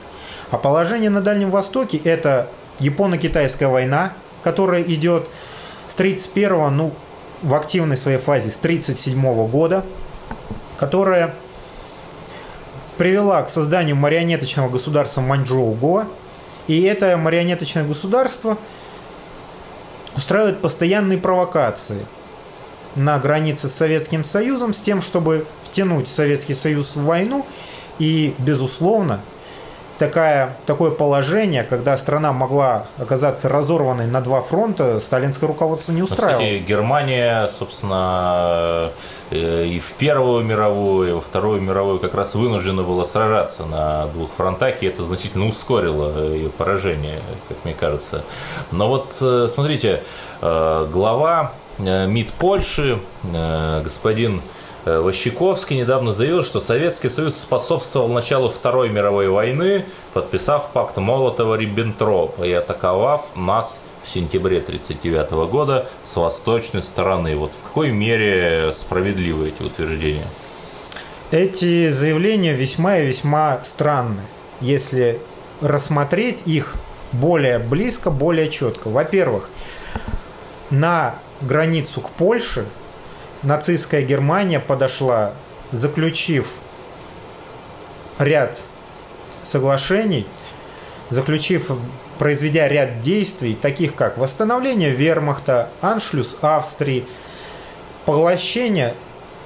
А 0.50 0.58
положение 0.58 1.10
на 1.10 1.22
Дальнем 1.22 1.50
Востоке– 1.50 1.98
это 2.04 2.50
Японо-Китайская 2.80 3.68
война, 3.68 4.14
которая 4.44 4.82
идет 4.84 5.28
с 5.88 5.96
31 5.96 6.76
ну, 6.76 6.94
в 7.42 7.54
активной 7.56 7.98
своей 7.98 8.20
фазе 8.20 8.50
с 8.50 8.58
1937 8.58 9.48
года, 9.48 9.84
которая 10.78 11.34
привела 12.98 13.42
к 13.42 13.50
созданию 13.50 13.96
марионеточного 13.96 14.70
государства 14.70 15.22
Маньчжоу-Го. 15.22 16.06
И 16.68 16.82
это 16.84 17.18
марионеточное 17.18 17.84
государство 17.84 18.58
устраивает 20.16 20.62
постоянные 20.62 21.18
провокации– 21.18 22.06
на 22.96 23.20
границе 23.20 23.68
с 23.68 23.74
Советским 23.74 24.24
Союзом 24.24 24.74
с 24.74 24.82
тем, 24.82 25.02
чтобы 25.02 25.46
втянуть 25.64 26.08
Советский 26.08 26.54
Союз 26.54 26.96
в 26.96 27.04
войну. 27.04 27.46
И, 28.00 28.34
безусловно, 28.40 29.22
такая, 30.02 30.58
такое 30.66 30.90
положение, 30.90 31.64
когда 31.64 31.96
страна 31.96 32.34
могла 32.34 32.88
оказаться 32.98 33.48
разорванной 33.50 34.08
на 34.08 34.22
два 34.22 34.42
фронта, 34.42 35.00
сталинское 35.00 35.48
руководство 35.48 35.92
не 35.92 36.02
устраивало. 36.02 36.42
Кстати, 36.42 36.58
Германия, 36.58 37.52
собственно, 37.60 38.90
э, 39.30 39.66
и 39.66 39.80
в 39.80 39.92
Первую 39.94 40.44
мировую, 40.44 41.10
и 41.10 41.14
во 41.14 41.22
Вторую 41.22 41.62
мировую 41.62 42.00
как 42.00 42.16
раз 42.16 42.34
вынуждена 42.34 42.82
была 42.82 43.06
сражаться 43.06 43.66
на 43.66 44.08
двух 44.08 44.32
фронтах, 44.36 44.82
и 44.82 44.88
это 44.88 45.04
значительно 45.04 45.48
ускорило 45.48 46.34
ее 46.34 46.50
поражение, 46.50 47.20
как 47.48 47.58
мне 47.64 47.76
кажется. 47.76 48.24
Но 48.72 48.88
вот, 48.88 49.16
э, 49.22 49.48
смотрите, 49.54 50.02
э, 50.42 50.88
глава 50.92 51.52
МИД 51.78 52.34
Польши, 52.34 53.00
э, 53.24 53.82
господин 53.84 54.42
э, 54.86 55.00
Ващиковский 55.00 55.78
недавно 55.78 56.14
заявил, 56.14 56.44
что 56.44 56.60
Советский 56.60 57.10
Союз 57.10 57.36
способствовал 57.36 58.08
началу 58.10 58.50
Второй 58.50 58.90
мировой 58.90 59.30
войны, 59.30 59.86
подписав 60.14 60.72
пакт 60.72 60.98
Молотова-Риббентропа 60.98 62.46
и 62.46 62.52
атаковав 62.52 63.36
нас 63.36 63.80
в 64.04 64.10
сентябре 64.10 64.58
1939 64.58 65.50
года 65.50 65.88
с 66.04 66.16
восточной 66.16 66.82
стороны. 66.82 67.36
Вот 67.36 67.52
в 67.52 67.64
какой 67.64 67.92
мере 67.92 68.72
справедливы 68.74 69.50
эти 69.50 69.64
утверждения? 69.64 70.28
Эти 71.32 71.90
заявления 71.90 72.54
весьма 72.54 72.98
и 72.98 73.06
весьма 73.06 73.64
странны, 73.64 74.22
если 74.60 75.20
рассмотреть 75.62 76.44
их 76.46 76.76
более 77.12 77.60
близко, 77.60 78.10
более 78.10 78.50
четко. 78.50 78.90
Во-первых, 78.90 79.50
на 80.70 81.16
границу 81.44 82.02
к 82.02 82.10
Польше 82.12 82.66
нацистская 83.44 84.02
Германия 84.02 84.60
подошла, 84.60 85.34
заключив 85.72 86.48
ряд 88.20 88.62
соглашений, 89.44 90.28
заключив, 91.10 91.72
произведя 92.18 92.68
ряд 92.68 93.00
действий, 93.00 93.56
таких 93.56 93.96
как 93.96 94.18
восстановление 94.18 94.92
вермахта, 94.92 95.70
аншлюз 95.82 96.38
Австрии, 96.42 97.06
поглощение 98.06 98.94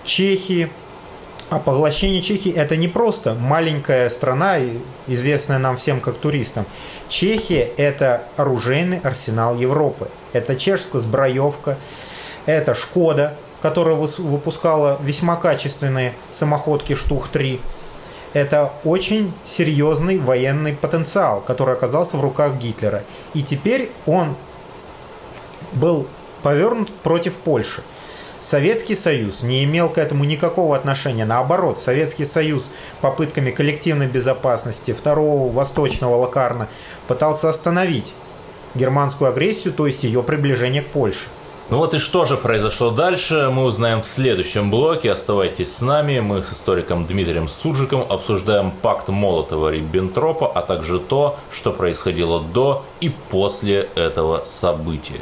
Чехии. 0.04 0.70
А 1.50 1.60
поглощение 1.60 2.22
Чехии 2.22 2.52
это 2.52 2.76
не 2.76 2.88
просто 2.88 3.36
маленькая 3.36 4.10
страна, 4.10 4.58
известная 5.08 5.58
нам 5.58 5.78
всем 5.78 6.00
как 6.02 6.16
туристам. 6.16 6.66
Чехия 7.10 7.72
это 7.78 8.24
оружейный 8.38 9.00
арсенал 9.00 9.56
Европы. 9.56 10.08
Это 10.34 10.56
чешская 10.56 11.02
сброевка, 11.02 11.78
это 12.46 12.74
Шкода, 12.74 13.36
которая 13.62 13.96
выпускала 13.96 15.00
весьма 15.02 15.36
качественные 15.36 16.14
самоходки 16.32 16.94
Штух-3. 16.94 17.60
Это 18.34 18.74
очень 18.84 19.34
серьезный 19.46 20.20
военный 20.20 20.74
потенциал, 20.74 21.42
который 21.42 21.74
оказался 21.76 22.18
в 22.18 22.22
руках 22.22 22.56
Гитлера. 22.56 23.04
И 23.34 23.42
теперь 23.42 23.92
он 24.06 24.36
был 25.72 26.08
повернут 26.44 26.94
против 26.94 27.38
Польши. 27.38 27.82
Советский 28.42 28.96
Союз 28.96 29.44
не 29.44 29.64
имел 29.64 29.90
к 29.90 29.98
этому 29.98 30.24
никакого 30.24 30.76
отношения. 30.76 31.26
Наоборот, 31.26 31.80
Советский 31.80 32.26
Союз 32.26 32.68
попытками 33.02 33.52
коллективной 33.52 34.08
безопасности 34.08 34.94
второго 34.94 35.52
восточного 35.52 36.16
Лакарна 36.16 36.68
пытался 37.08 37.50
остановить 37.50 38.14
германскую 38.76 39.30
агрессию, 39.30 39.74
то 39.74 39.88
есть 39.88 40.04
ее 40.04 40.22
приближение 40.24 40.82
к 40.82 40.88
Польше. 40.88 41.26
Ну 41.68 41.78
вот 41.78 41.96
и 41.96 41.98
что 41.98 42.26
же 42.26 42.38
произошло 42.38 42.92
дальше, 42.92 43.50
мы 43.52 43.64
узнаем 43.64 44.04
в 44.04 44.06
следующем 44.06 44.70
блоке. 44.70 45.12
Оставайтесь 45.12 45.76
с 45.76 45.82
нами. 45.82 46.20
Мы 46.20 46.44
с 46.44 46.54
историком 46.54 47.08
Дмитрием 47.08 47.48
Суржиком 47.48 48.06
обсуждаем 48.08 48.70
пакт 48.70 49.10
Молотова-Риббентропа, 49.10 50.52
а 50.54 50.62
также 50.62 51.00
то, 51.00 51.38
что 51.52 51.72
происходило 51.72 52.40
до 52.40 52.86
и 53.00 53.10
после 53.10 53.90
этого 53.96 54.44
события. 54.46 55.22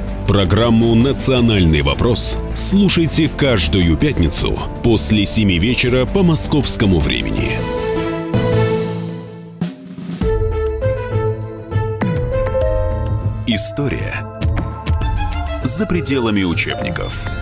Программу 0.31 0.95
«Национальный 0.95 1.81
вопрос» 1.81 2.37
слушайте 2.53 3.27
каждую 3.27 3.97
пятницу 3.97 4.57
после 4.81 5.25
7 5.25 5.59
вечера 5.59 6.05
по 6.05 6.23
московскому 6.23 6.99
времени. 6.99 7.51
История 13.45 14.25
за 15.65 15.85
пределами 15.85 16.43
учебников. 16.43 17.40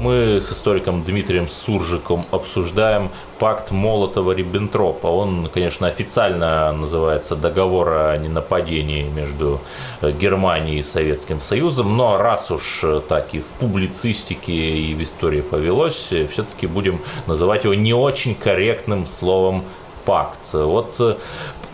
Мы 0.00 0.40
с 0.40 0.50
историком 0.50 1.04
Дмитрием 1.04 1.46
Суржиком 1.46 2.24
обсуждаем 2.30 3.10
пакт 3.38 3.70
Молотова-Риббентропа. 3.70 5.04
Он, 5.04 5.46
конечно, 5.52 5.88
официально 5.88 6.72
называется 6.72 7.36
договор 7.36 7.90
о 7.90 8.16
ненападении 8.16 9.02
между 9.02 9.60
Германией 10.00 10.78
и 10.78 10.82
Советским 10.82 11.38
Союзом, 11.38 11.98
но 11.98 12.16
раз 12.16 12.50
уж 12.50 12.82
так 13.10 13.34
и 13.34 13.40
в 13.40 13.48
публицистике 13.60 14.54
и 14.54 14.94
в 14.94 15.02
истории 15.02 15.42
повелось, 15.42 16.14
все-таки 16.30 16.66
будем 16.66 17.02
называть 17.26 17.64
его 17.64 17.74
не 17.74 17.92
очень 17.92 18.34
корректным 18.34 19.06
словом 19.06 19.64
пакт. 20.06 20.52
Вот 20.52 20.96
э, 20.98 21.16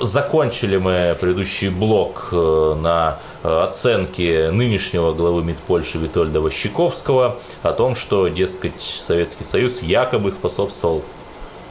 закончили 0.00 0.76
мы 0.76 1.16
предыдущий 1.20 1.68
блок 1.68 2.28
э, 2.32 2.76
на 2.80 3.18
э, 3.46 3.62
оценке 3.62 4.50
нынешнего 4.50 5.12
главы 5.12 5.42
МИД 5.42 5.58
Польши 5.58 5.98
Витольда 5.98 6.40
Ващиковского 6.40 7.38
о 7.62 7.72
том, 7.72 7.94
что, 7.94 8.28
дескать, 8.28 8.80
Советский 8.80 9.44
Союз 9.44 9.82
якобы 9.82 10.32
способствовал 10.32 11.02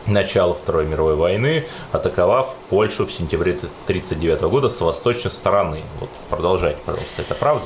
началу 0.07 0.53
Второй 0.53 0.85
мировой 0.85 1.15
войны, 1.15 1.65
атаковав 1.91 2.55
Польшу 2.69 3.05
в 3.05 3.11
сентябре 3.11 3.53
1939 3.53 4.41
года 4.43 4.69
с 4.69 4.79
восточной 4.79 5.31
стороны. 5.31 5.81
Вот 5.99 6.09
продолжайте, 6.29 6.79
пожалуйста, 6.85 7.21
это 7.21 7.35
правда? 7.35 7.65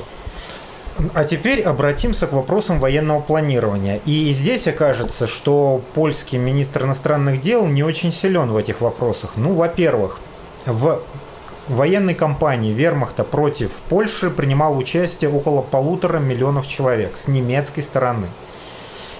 А 1.14 1.24
теперь 1.24 1.62
обратимся 1.62 2.26
к 2.26 2.32
вопросам 2.32 2.78
военного 2.78 3.20
планирования. 3.20 4.00
И 4.04 4.30
здесь 4.32 4.66
окажется, 4.66 5.26
что 5.26 5.80
польский 5.94 6.38
министр 6.38 6.84
иностранных 6.84 7.40
дел 7.40 7.66
не 7.66 7.82
очень 7.82 8.12
силен 8.12 8.50
в 8.50 8.56
этих 8.56 8.80
вопросах. 8.80 9.32
Ну, 9.36 9.54
во-первых, 9.54 10.18
в 10.66 11.00
военной 11.76 12.14
кампании 12.14 12.72
вермахта 12.72 13.24
против 13.24 13.70
Польши 13.88 14.30
принимало 14.30 14.76
участие 14.76 15.30
около 15.30 15.62
полутора 15.62 16.18
миллионов 16.18 16.66
человек 16.66 17.16
с 17.16 17.28
немецкой 17.28 17.82
стороны. 17.82 18.26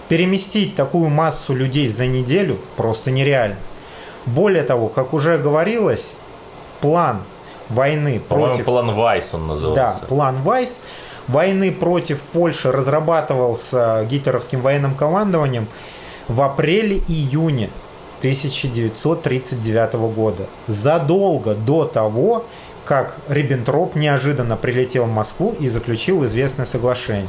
Переместить 0.08 0.74
такую 0.74 1.08
массу 1.08 1.54
людей 1.54 1.88
за 1.88 2.06
неделю 2.06 2.58
просто 2.76 3.10
нереально. 3.10 3.56
Более 4.26 4.64
того, 4.64 4.88
как 4.88 5.14
уже 5.14 5.38
говорилось, 5.38 6.16
план 6.80 7.22
войны 7.68 8.20
против... 8.20 8.64
план 8.64 8.90
Вайс 8.92 9.32
он 9.32 9.46
назывался. 9.46 10.00
Да, 10.00 10.06
план 10.08 10.42
Вайс 10.42 10.80
войны 11.28 11.70
против 11.72 12.20
Польши 12.20 12.72
разрабатывался 12.72 14.04
гитлеровским 14.10 14.60
военным 14.60 14.94
командованием 14.94 15.68
в 16.28 16.40
апреле-июне 16.42 17.70
1939 18.20 19.94
года. 20.14 20.46
Задолго 20.66 21.54
до 21.54 21.85
того, 21.85 22.44
как 22.85 23.16
Риббентроп 23.28 23.96
неожиданно 23.96 24.56
прилетел 24.56 25.04
в 25.04 25.11
Москву 25.11 25.56
и 25.59 25.68
заключил 25.68 26.24
известное 26.26 26.66
соглашение. 26.66 27.28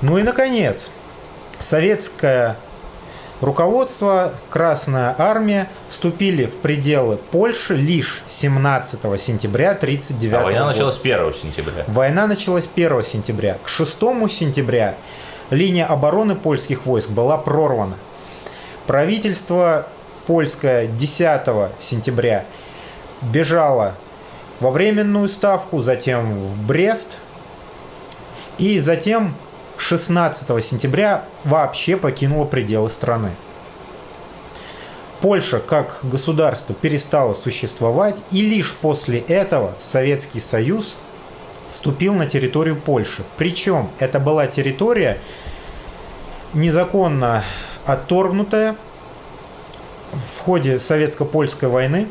Ну 0.00 0.18
и, 0.18 0.22
наконец, 0.22 0.90
советская 1.58 2.56
Руководство 3.40 4.34
Красная 4.50 5.14
Армия 5.16 5.68
вступили 5.88 6.44
в 6.44 6.56
пределы 6.56 7.16
Польши 7.16 7.74
лишь 7.74 8.22
17 8.26 9.00
сентября 9.18 9.70
1939 9.70 10.34
а 10.34 10.42
война 10.42 10.60
года. 10.60 10.72
началась 10.72 11.00
1 11.02 11.34
сентября. 11.34 11.84
Война 11.86 12.26
началась 12.26 12.68
1 12.74 13.04
сентября. 13.04 13.56
К 13.64 13.68
6 13.68 13.98
сентября 14.30 14.94
линия 15.48 15.86
обороны 15.86 16.34
польских 16.34 16.84
войск 16.84 17.08
была 17.08 17.38
прорвана. 17.38 17.96
Правительство 18.90 19.86
польское 20.26 20.88
10 20.88 21.46
сентября 21.80 22.44
бежало 23.22 23.94
во 24.58 24.72
временную 24.72 25.28
ставку, 25.28 25.80
затем 25.80 26.36
в 26.36 26.66
Брест, 26.66 27.10
и 28.58 28.80
затем 28.80 29.36
16 29.76 30.64
сентября 30.64 31.24
вообще 31.44 31.96
покинула 31.96 32.46
пределы 32.46 32.90
страны. 32.90 33.30
Польша 35.20 35.60
как 35.60 36.00
государство 36.02 36.74
перестала 36.74 37.34
существовать, 37.34 38.16
и 38.32 38.42
лишь 38.42 38.74
после 38.74 39.20
этого 39.20 39.72
Советский 39.78 40.40
Союз 40.40 40.96
вступил 41.70 42.14
на 42.14 42.26
территорию 42.26 42.74
Польши. 42.74 43.22
Причем 43.36 43.88
это 44.00 44.18
была 44.18 44.48
территория 44.48 45.20
незаконно 46.54 47.44
отторгнутая 47.92 48.76
в 50.12 50.40
ходе 50.40 50.78
советско-польской 50.78 51.68
войны 51.68 52.06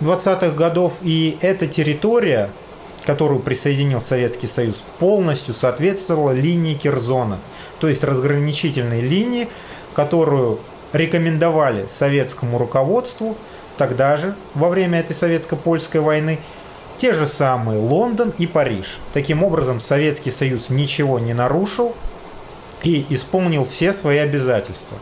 20-х 0.00 0.50
годов, 0.50 0.94
и 1.02 1.36
эта 1.40 1.66
территория 1.66 2.50
которую 3.08 3.40
присоединил 3.40 4.02
Советский 4.02 4.46
Союз, 4.46 4.84
полностью 4.98 5.54
соответствовала 5.54 6.32
линии 6.32 6.74
Керзона, 6.74 7.38
то 7.80 7.88
есть 7.88 8.04
разграничительной 8.04 9.00
линии, 9.00 9.48
которую 9.94 10.58
рекомендовали 10.92 11.86
советскому 11.86 12.58
руководству 12.58 13.34
тогда 13.78 14.18
же, 14.18 14.34
во 14.52 14.68
время 14.68 15.00
этой 15.00 15.14
советско-польской 15.14 16.02
войны, 16.02 16.38
те 16.98 17.14
же 17.14 17.26
самые 17.26 17.78
Лондон 17.78 18.34
и 18.36 18.46
Париж. 18.46 18.98
Таким 19.14 19.42
образом, 19.42 19.80
Советский 19.80 20.30
Союз 20.30 20.68
ничего 20.68 21.18
не 21.18 21.32
нарушил 21.32 21.94
и 22.82 23.06
исполнил 23.10 23.64
все 23.64 23.92
свои 23.92 24.18
обязательства. 24.18 24.98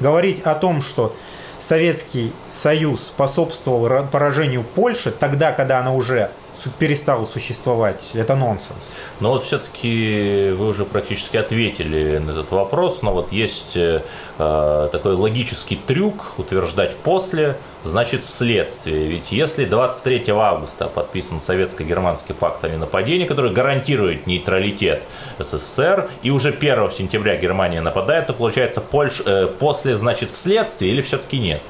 Говорить 0.00 0.40
о 0.42 0.54
том, 0.54 0.80
что 0.80 1.14
Советский 1.58 2.32
Союз 2.50 3.00
способствовал 3.08 4.06
поражению 4.06 4.62
Польши 4.62 5.10
тогда, 5.10 5.52
когда 5.52 5.80
она 5.80 5.92
уже 5.92 6.30
перестал 6.78 7.26
существовать. 7.26 8.10
Это 8.14 8.34
нонсенс. 8.34 8.92
Но 9.20 9.30
вот 9.30 9.44
все-таки 9.44 10.50
вы 10.56 10.68
уже 10.68 10.84
практически 10.84 11.36
ответили 11.36 12.18
на 12.18 12.32
этот 12.32 12.50
вопрос, 12.50 13.02
но 13.02 13.12
вот 13.12 13.32
есть 13.32 13.76
э, 13.76 14.00
такой 14.36 15.14
логический 15.14 15.76
трюк 15.76 16.32
утверждать 16.38 16.96
после, 16.96 17.56
значит 17.84 18.24
вследствие. 18.24 19.08
Ведь 19.08 19.32
если 19.32 19.64
23 19.64 20.24
августа 20.30 20.88
подписан 20.88 21.40
советско-германский 21.40 22.34
пакт 22.34 22.64
о 22.64 22.68
ненападении, 22.68 23.26
который 23.26 23.52
гарантирует 23.52 24.26
нейтралитет 24.26 25.02
СССР, 25.38 26.10
и 26.22 26.30
уже 26.30 26.50
1 26.50 26.90
сентября 26.90 27.36
Германия 27.36 27.80
нападает, 27.80 28.26
то 28.26 28.32
получается 28.32 28.80
Польша, 28.80 29.22
э, 29.26 29.46
после 29.46 29.96
значит 29.96 30.30
вследствие 30.30 30.92
или 30.92 31.02
все-таки 31.02 31.38
нет? 31.38 31.62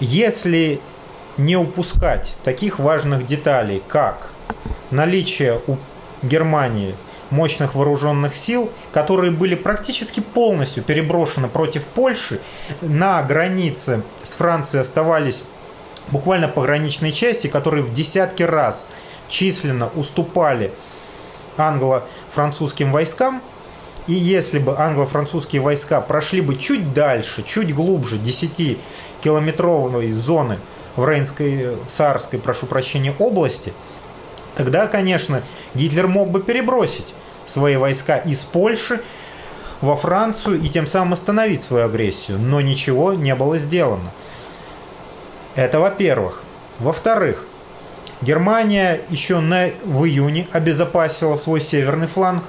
Если 0.00 0.80
не 1.38 1.56
упускать 1.56 2.36
таких 2.42 2.78
важных 2.78 3.24
деталей, 3.24 3.82
как 3.88 4.32
наличие 4.90 5.60
у 5.66 5.76
Германии 6.22 6.94
мощных 7.30 7.74
вооруженных 7.74 8.34
сил, 8.34 8.70
которые 8.92 9.30
были 9.30 9.54
практически 9.54 10.20
полностью 10.20 10.82
переброшены 10.82 11.48
против 11.48 11.86
Польши. 11.86 12.40
На 12.80 13.22
границе 13.22 14.02
с 14.22 14.34
Францией 14.34 14.80
оставались 14.82 15.44
буквально 16.10 16.48
пограничные 16.48 17.12
части, 17.12 17.46
которые 17.46 17.84
в 17.84 17.92
десятки 17.92 18.42
раз 18.42 18.88
численно 19.28 19.90
уступали 19.94 20.72
англо-французским 21.56 22.90
войскам. 22.92 23.42
И 24.06 24.14
если 24.14 24.58
бы 24.58 24.74
англо-французские 24.78 25.60
войска 25.60 26.00
прошли 26.00 26.40
бы 26.40 26.56
чуть 26.56 26.94
дальше, 26.94 27.42
чуть 27.42 27.74
глубже 27.74 28.16
10-километровой 28.16 30.12
зоны 30.14 30.58
в 30.98 31.08
Рейнской, 31.08 31.76
в 31.76 31.88
Саарской, 31.88 32.40
прошу 32.40 32.66
прощения, 32.66 33.14
области, 33.20 33.72
тогда, 34.56 34.88
конечно, 34.88 35.42
Гитлер 35.74 36.08
мог 36.08 36.30
бы 36.30 36.42
перебросить 36.42 37.14
свои 37.46 37.76
войска 37.76 38.16
из 38.16 38.40
Польши 38.40 39.00
во 39.80 39.94
Францию 39.94 40.60
и 40.60 40.68
тем 40.68 40.88
самым 40.88 41.12
остановить 41.12 41.62
свою 41.62 41.84
агрессию. 41.84 42.40
Но 42.40 42.60
ничего 42.60 43.14
не 43.14 43.32
было 43.36 43.58
сделано. 43.58 44.10
Это 45.54 45.78
во-первых. 45.78 46.42
Во-вторых, 46.80 47.44
Германия 48.20 49.00
еще 49.08 49.38
на, 49.38 49.70
в 49.84 50.04
июне 50.04 50.48
обезопасила 50.50 51.36
свой 51.36 51.60
северный 51.60 52.08
фланг, 52.08 52.42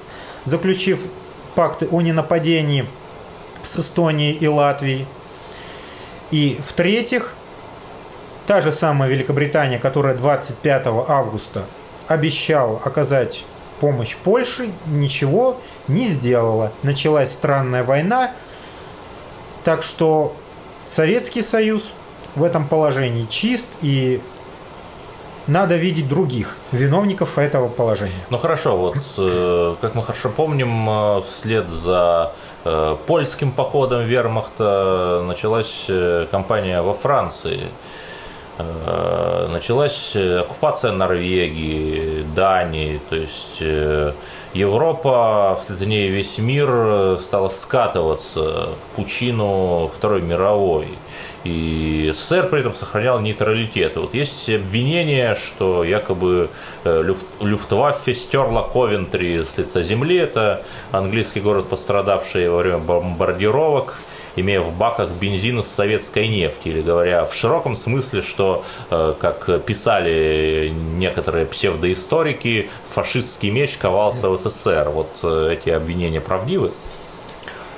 заключив 0.45 1.01
пакты 1.53 1.87
о 1.91 2.01
ненападении 2.01 2.87
с 3.63 3.77
Эстонией 3.77 4.33
и 4.33 4.47
Латвией. 4.47 5.05
И 6.31 6.59
в-третьих, 6.67 7.35
та 8.49 8.61
же 8.61 8.73
самая 8.73 9.07
Великобритания, 9.11 9.77
которая 9.77 10.15
25 10.15 10.87
августа 11.07 11.65
обещала 12.07 12.81
оказать 12.83 13.45
помощь 13.79 14.15
Польше, 14.15 14.71
ничего 14.87 15.57
не 15.87 16.07
сделала. 16.07 16.71
Началась 16.81 17.31
странная 17.31 17.83
война, 17.83 18.31
так 19.63 19.83
что 19.83 20.35
Советский 20.83 21.43
Союз 21.43 21.91
в 22.33 22.43
этом 22.43 22.67
положении 22.67 23.27
чист 23.27 23.67
и 23.83 24.19
надо 25.45 25.75
видеть 25.75 26.09
других 26.09 26.57
виновников 26.71 27.37
этого 27.37 27.67
положения. 27.67 28.25
Ну 28.31 28.39
хорошо, 28.39 28.75
вот 28.75 28.97
э, 29.19 29.75
как 29.79 29.93
мы 29.93 30.01
хорошо 30.01 30.29
помним, 30.29 30.89
э, 30.89 31.21
вслед 31.31 31.69
за 31.69 32.31
э, 32.65 32.95
польским 33.05 33.51
походом 33.51 34.05
вермахта 34.05 35.23
началась 35.27 35.85
кампания 36.31 36.81
во 36.81 36.95
Франции. 36.95 37.67
Э, 38.59 39.47
началась 39.49 40.15
оккупация 40.15 40.91
Норвегии, 40.91 42.25
Дании, 42.35 42.99
то 43.09 43.15
есть 43.15 43.57
э, 43.61 44.13
Европа, 44.53 45.59
вслед 45.63 45.79
за 45.79 45.85
ней 45.85 46.09
весь 46.09 46.39
мир 46.39 46.67
э, 46.69 47.17
стала 47.21 47.49
скатываться 47.49 48.69
в 48.73 48.95
пучину 48.95 49.91
Второй 49.95 50.21
мировой. 50.21 50.87
И 51.43 52.11
СССР 52.13 52.49
при 52.49 52.61
этом 52.61 52.73
сохранял 52.73 53.21
нейтралитет. 53.21 53.95
Вот 53.95 54.13
есть 54.13 54.49
обвинение, 54.49 55.35
что 55.35 55.83
якобы 55.83 56.49
э, 56.83 57.13
Люфтваффе 57.39 58.13
стерла 58.13 58.63
Ковентри 58.63 59.45
с 59.45 59.57
лица 59.57 59.83
земли. 59.83 60.17
Это 60.17 60.63
английский 60.91 61.39
город, 61.39 61.69
пострадавший 61.69 62.49
во 62.49 62.57
время 62.57 62.79
бомбардировок 62.79 63.99
имея 64.35 64.61
в 64.61 64.75
баках 64.75 65.09
бензин 65.09 65.59
из 65.59 65.67
советской 65.67 66.27
нефти, 66.27 66.69
или 66.69 66.81
говоря 66.81 67.25
в 67.25 67.33
широком 67.33 67.75
смысле, 67.75 68.21
что, 68.21 68.63
э, 68.89 69.13
как 69.19 69.63
писали 69.65 70.71
некоторые 70.97 71.45
псевдоисторики, 71.45 72.69
фашистский 72.93 73.49
меч 73.49 73.77
ковался 73.77 74.29
в 74.29 74.37
СССР. 74.37 74.89
Вот 74.89 75.09
э, 75.23 75.53
эти 75.53 75.69
обвинения 75.69 76.21
правдивы? 76.21 76.71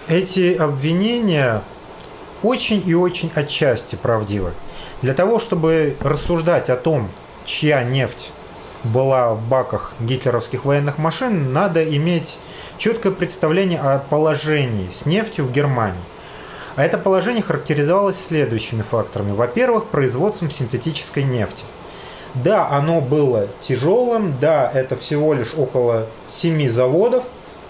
Эти 0.08 0.56
обвинения 0.56 1.62
очень 2.44 2.82
и 2.86 2.94
очень 2.94 3.32
отчасти 3.36 3.96
правдивы. 3.96 4.52
Для 5.02 5.14
того, 5.14 5.40
чтобы 5.40 5.96
рассуждать 6.00 6.70
о 6.70 6.76
том, 6.76 7.10
чья 7.46 7.84
нефть 7.84 8.32
была 8.84 9.34
в 9.34 9.48
баках 9.48 9.94
гитлеровских 10.00 10.66
военных 10.66 10.98
машин, 10.98 11.54
надо 11.54 11.84
иметь 11.98 12.38
четкое 12.78 13.12
представление 13.12 13.80
о 13.80 14.00
положении 14.00 14.90
с 14.92 15.06
нефтью 15.06 15.46
в 15.46 15.52
Германии. 15.52 16.02
А 16.76 16.84
это 16.84 16.98
положение 16.98 17.44
характеризовалось 17.44 18.18
следующими 18.20 18.82
факторами. 18.82 19.32
Во-первых, 19.32 19.88
производством 19.88 20.50
синтетической 20.50 21.24
нефти. 21.24 21.64
Да, 22.34 22.70
оно 22.70 23.02
было 23.02 23.50
тяжелым, 23.60 24.36
да, 24.40 24.72
это 24.74 24.96
всего 24.96 25.34
лишь 25.34 25.54
около 25.56 26.08
7 26.30 26.70
заводов, 26.70 27.24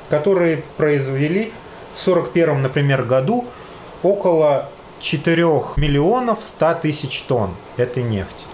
которые 0.10 0.64
произвели 0.78 1.52
в 1.94 2.02
1941, 2.08 2.62
например, 2.62 3.04
году 3.04 3.46
около 4.04 4.70
4 5.00 5.44
миллионов 5.78 6.44
100 6.44 6.76
тысяч 6.76 7.24
тонн 7.24 7.56
этой 7.78 8.04
нефти. 8.04 8.46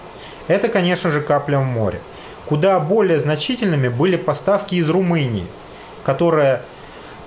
Это, 0.46 0.68
конечно 0.68 1.10
же, 1.10 1.20
капля 1.20 1.58
в 1.58 1.64
море. 1.64 2.00
Куда 2.46 2.80
более 2.80 3.20
значительными 3.20 3.88
были 3.88 4.16
поставки 4.16 4.76
из 4.76 4.88
Румынии, 4.88 5.46
которая 6.04 6.62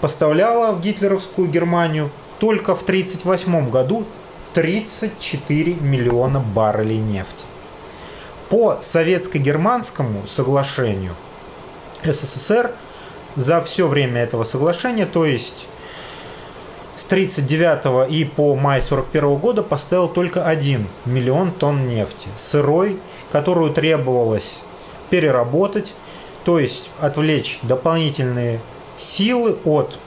поставляла 0.01 0.71
в 0.71 0.81
гитлеровскую 0.81 1.47
Германию 1.47 2.09
только 2.41 2.73
в 2.73 2.81
1938 2.81 3.69
году 3.69 4.03
34 4.55 5.75
миллиона 5.75 6.39
баррелей 6.39 6.97
нефти. 6.97 7.45
По 8.49 8.79
советско-германскому 8.81 10.25
соглашению 10.27 11.13
СССР 12.03 12.71
за 13.35 13.61
все 13.61 13.87
время 13.87 14.23
этого 14.23 14.43
соглашения, 14.43 15.05
то 15.05 15.23
есть 15.23 15.67
с 16.95 17.05
1939 17.05 18.11
и 18.11 18.25
по 18.25 18.55
май 18.55 18.79
1941 18.79 19.37
года 19.37 19.61
поставил 19.61 20.07
только 20.07 20.43
1 20.43 20.87
миллион 21.05 21.51
тонн 21.51 21.87
нефти, 21.87 22.27
сырой, 22.39 22.97
которую 23.31 23.71
требовалось 23.71 24.61
переработать, 25.11 25.93
то 26.43 26.57
есть 26.57 26.89
отвлечь 26.99 27.59
дополнительные 27.61 28.59
силы 28.97 29.59
от 29.63 29.99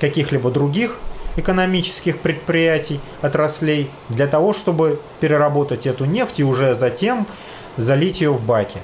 каких-либо 0.00 0.50
других 0.50 0.98
экономических 1.38 2.18
предприятий, 2.18 3.00
отраслей, 3.22 3.90
для 4.08 4.26
того, 4.26 4.52
чтобы 4.52 5.00
переработать 5.20 5.86
эту 5.86 6.04
нефть 6.04 6.40
и 6.40 6.44
уже 6.44 6.74
затем 6.74 7.26
залить 7.76 8.20
ее 8.20 8.32
в 8.32 8.42
баки. 8.44 8.78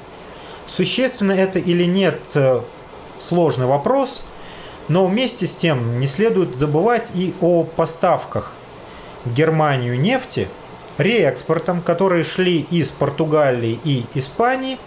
Существенно 0.66 1.32
это 1.32 1.58
или 1.58 1.84
нет, 1.84 2.20
э, 2.34 2.60
сложный 3.20 3.66
вопрос, 3.66 4.24
но 4.88 5.06
вместе 5.06 5.46
с 5.46 5.56
тем 5.56 5.98
не 5.98 6.06
следует 6.06 6.56
забывать 6.56 7.10
и 7.14 7.34
о 7.40 7.64
поставках 7.64 8.52
в 9.24 9.32
Германию 9.32 9.98
нефти, 9.98 10.48
реэкспортом, 10.98 11.80
которые 11.80 12.24
шли 12.24 12.60
из 12.60 12.90
Португалии 12.90 13.78
и 13.84 14.06
Испании, 14.14 14.78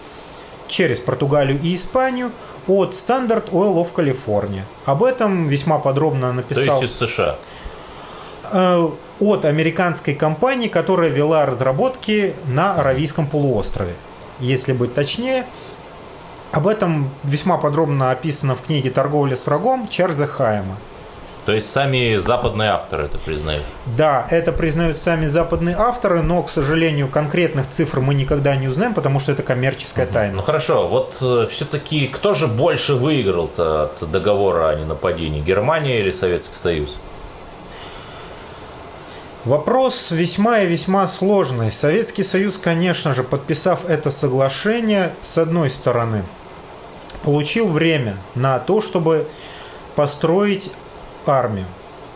через 0.67 0.99
Португалию 0.99 1.59
и 1.61 1.75
Испанию 1.75 2.31
от 2.67 2.93
Standard 2.93 3.49
Oil 3.51 3.75
of 3.75 3.89
California. 3.95 4.63
Об 4.85 5.03
этом 5.03 5.47
весьма 5.47 5.79
подробно 5.79 6.33
написал... 6.33 6.77
То 6.77 6.83
есть 6.83 7.01
из 7.01 7.09
США? 7.09 7.37
Э, 8.51 8.89
от 9.19 9.45
американской 9.45 10.13
компании, 10.13 10.67
которая 10.67 11.09
вела 11.09 11.45
разработки 11.47 12.35
на 12.45 12.75
Аравийском 12.75 13.25
полуострове. 13.25 13.93
Если 14.39 14.73
быть 14.73 14.93
точнее, 14.93 15.45
об 16.51 16.67
этом 16.67 17.09
весьма 17.23 17.57
подробно 17.57 18.11
описано 18.11 18.55
в 18.55 18.61
книге 18.61 18.91
«Торговля 18.91 19.35
с 19.35 19.47
врагом» 19.47 19.87
Чарльза 19.89 20.27
Хайема. 20.27 20.77
То 21.47 21.53
есть 21.53 21.71
сами 21.71 22.17
западные 22.17 22.71
авторы 22.71 23.05
это 23.05 23.17
признают? 23.17 23.63
Да, 23.85 24.27
это 24.29 24.51
признают 24.51 24.97
сами 24.97 25.27
западные 25.27 25.77
авторы, 25.77 26.21
но, 26.21 26.43
к 26.43 26.49
сожалению, 26.49 27.07
конкретных 27.07 27.69
цифр 27.69 28.01
мы 28.01 28.13
никогда 28.13 28.55
не 28.57 28.67
узнаем, 28.67 28.93
потому 28.93 29.19
что 29.19 29.31
это 29.31 29.43
коммерческая 29.43 30.05
угу. 30.05 30.13
тайна. 30.13 30.35
Ну 30.35 30.41
хорошо, 30.41 30.89
вот 30.89 31.17
э, 31.21 31.47
все-таки 31.49 32.07
кто 32.07 32.33
же 32.33 32.47
больше 32.47 32.95
выиграл 32.95 33.49
от 33.57 33.97
договора 34.11 34.69
о 34.69 34.75
ненападении, 34.75 35.41
Германия 35.41 36.01
или 36.01 36.11
Советский 36.11 36.55
Союз? 36.55 36.99
Вопрос 39.47 40.11
весьма 40.11 40.59
и 40.59 40.67
весьма 40.67 41.07
сложный. 41.07 41.71
Советский 41.71 42.23
Союз, 42.23 42.57
конечно 42.57 43.13
же, 43.13 43.23
подписав 43.23 43.89
это 43.89 44.11
соглашение, 44.11 45.13
с 45.23 45.37
одной 45.37 45.69
стороны, 45.69 46.23
получил 47.23 47.69
время 47.69 48.17
на 48.35 48.59
то, 48.59 48.81
чтобы 48.81 49.25
построить 49.95 50.69
армию. 51.25 51.65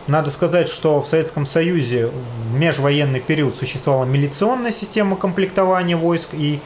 Надо 0.08 0.30
сказать, 0.30 0.68
что 0.68 1.00
в 1.00 1.06
Советском 1.06 1.46
Союзе 1.46 2.08
в 2.08 2.52
межвоенный 2.52 3.20
период 3.20 3.56
существовала 3.56 4.04
милиционная 4.04 4.70
система 4.70 5.16
комплектования 5.16 5.96
войск, 5.96 6.34
и 6.34 6.60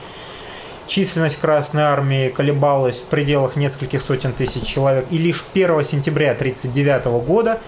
численность 0.88 1.38
Красной 1.38 1.82
Армии 1.84 2.28
колебалась 2.28 2.98
в 2.98 3.04
пределах 3.04 3.54
нескольких 3.54 4.02
сотен 4.02 4.32
тысяч 4.32 4.64
человек. 4.64 5.06
И 5.12 5.18
лишь 5.18 5.44
1 5.54 5.84
сентября 5.84 6.32
1939 6.32 7.24
года 7.24 7.60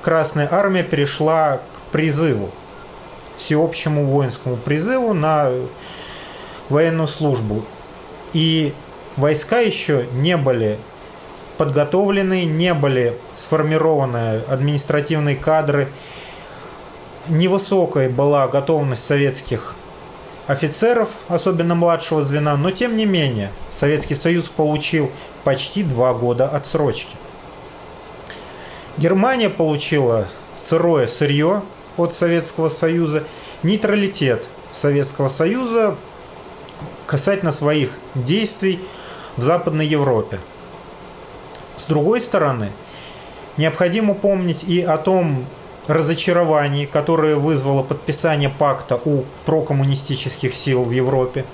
Красная 0.00 0.48
Армия 0.50 0.84
перешла 0.84 1.60
призыву, 1.94 2.50
всеобщему 3.36 4.06
воинскому 4.06 4.56
призыву 4.56 5.14
на 5.14 5.52
военную 6.68 7.06
службу. 7.06 7.64
И 8.32 8.74
войска 9.14 9.60
еще 9.60 10.08
не 10.12 10.36
были 10.36 10.76
подготовлены, 11.56 12.46
не 12.46 12.74
были 12.74 13.16
сформированы 13.36 14.40
административные 14.48 15.36
кадры. 15.36 15.86
Невысокой 17.28 18.08
была 18.08 18.48
готовность 18.48 19.04
советских 19.04 19.76
офицеров, 20.48 21.10
особенно 21.28 21.76
младшего 21.76 22.24
звена, 22.24 22.56
но 22.56 22.72
тем 22.72 22.96
не 22.96 23.06
менее 23.06 23.52
Советский 23.70 24.16
Союз 24.16 24.48
получил 24.48 25.12
почти 25.44 25.84
два 25.84 26.12
года 26.12 26.48
отсрочки. 26.48 27.14
Германия 28.96 29.48
получила 29.48 30.26
сырое 30.56 31.06
сырье 31.06 31.62
от 31.96 32.14
Советского 32.14 32.68
Союза, 32.68 33.24
нейтралитет 33.62 34.46
Советского 34.72 35.28
Союза 35.28 35.96
касательно 37.06 37.52
своих 37.52 37.90
действий 38.14 38.80
в 39.36 39.42
Западной 39.42 39.86
Европе. 39.86 40.40
С 41.78 41.84
другой 41.84 42.20
стороны, 42.20 42.70
необходимо 43.56 44.14
помнить 44.14 44.64
и 44.64 44.80
о 44.80 44.96
том 44.96 45.46
разочаровании, 45.86 46.86
которое 46.86 47.36
вызвало 47.36 47.82
подписание 47.82 48.48
пакта 48.48 48.98
у 49.04 49.24
прокоммунистических 49.44 50.54
сил 50.54 50.82
в 50.82 50.90
Европе. 50.90 51.44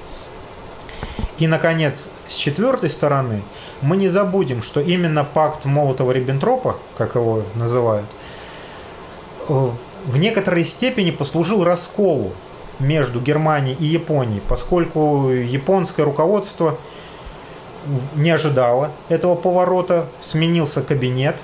И, 1.38 1.46
наконец, 1.46 2.10
с 2.28 2.34
четвертой 2.34 2.90
стороны, 2.90 3.42
мы 3.80 3.96
не 3.96 4.08
забудем, 4.08 4.62
что 4.62 4.80
именно 4.80 5.24
пакт 5.24 5.64
Молотова-Риббентропа, 5.64 6.76
как 6.96 7.14
его 7.14 7.42
называют, 7.54 8.06
э, 9.48 9.70
в 10.04 10.18
некоторой 10.18 10.64
степени 10.64 11.10
послужил 11.10 11.64
расколу 11.64 12.32
между 12.78 13.20
Германией 13.20 13.76
и 13.78 13.84
Японией, 13.84 14.42
поскольку 14.46 15.30
японское 15.30 16.02
руководство 16.02 16.78
не 18.14 18.30
ожидало 18.30 18.90
этого 19.08 19.34
поворота, 19.34 20.06
сменился 20.20 20.82
кабинет, 20.82 21.36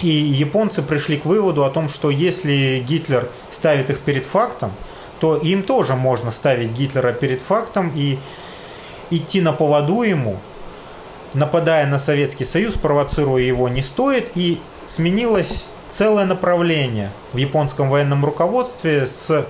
и 0.00 0.08
японцы 0.08 0.82
пришли 0.82 1.16
к 1.16 1.24
выводу 1.24 1.64
о 1.64 1.70
том, 1.70 1.88
что 1.88 2.10
если 2.10 2.82
Гитлер 2.86 3.28
ставит 3.50 3.90
их 3.90 4.00
перед 4.00 4.24
фактом, 4.24 4.72
то 5.20 5.36
им 5.36 5.62
тоже 5.62 5.96
можно 5.96 6.30
ставить 6.30 6.70
Гитлера 6.72 7.12
перед 7.12 7.40
фактом 7.40 7.92
и 7.94 8.18
идти 9.10 9.40
на 9.40 9.52
поводу 9.52 10.02
ему, 10.02 10.38
нападая 11.34 11.86
на 11.86 11.98
Советский 11.98 12.44
Союз, 12.44 12.74
провоцируя 12.74 13.42
его, 13.42 13.68
не 13.68 13.82
стоит. 13.82 14.36
И 14.36 14.60
сменилось 14.86 15.66
целое 15.88 16.26
направление 16.26 17.10
в 17.32 17.36
японском 17.36 17.88
военном 17.88 18.24
руководстве 18.24 19.06
с 19.06 19.46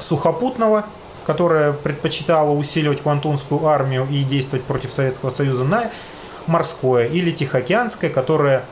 сухопутного, 0.00 0.86
которое 1.26 1.72
предпочитало 1.72 2.50
усиливать 2.50 3.02
Квантунскую 3.02 3.66
армию 3.66 4.06
и 4.10 4.22
действовать 4.24 4.64
против 4.64 4.90
Советского 4.90 5.30
Союза, 5.30 5.64
на 5.64 5.90
морское 6.46 7.06
или 7.06 7.30
Тихоокеанское, 7.30 8.10
которое 8.10 8.64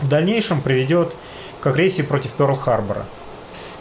в 0.00 0.08
дальнейшем 0.08 0.62
приведет 0.62 1.14
к 1.60 1.66
агрессии 1.66 2.02
против 2.02 2.32
Перл-Харбора 2.32 3.04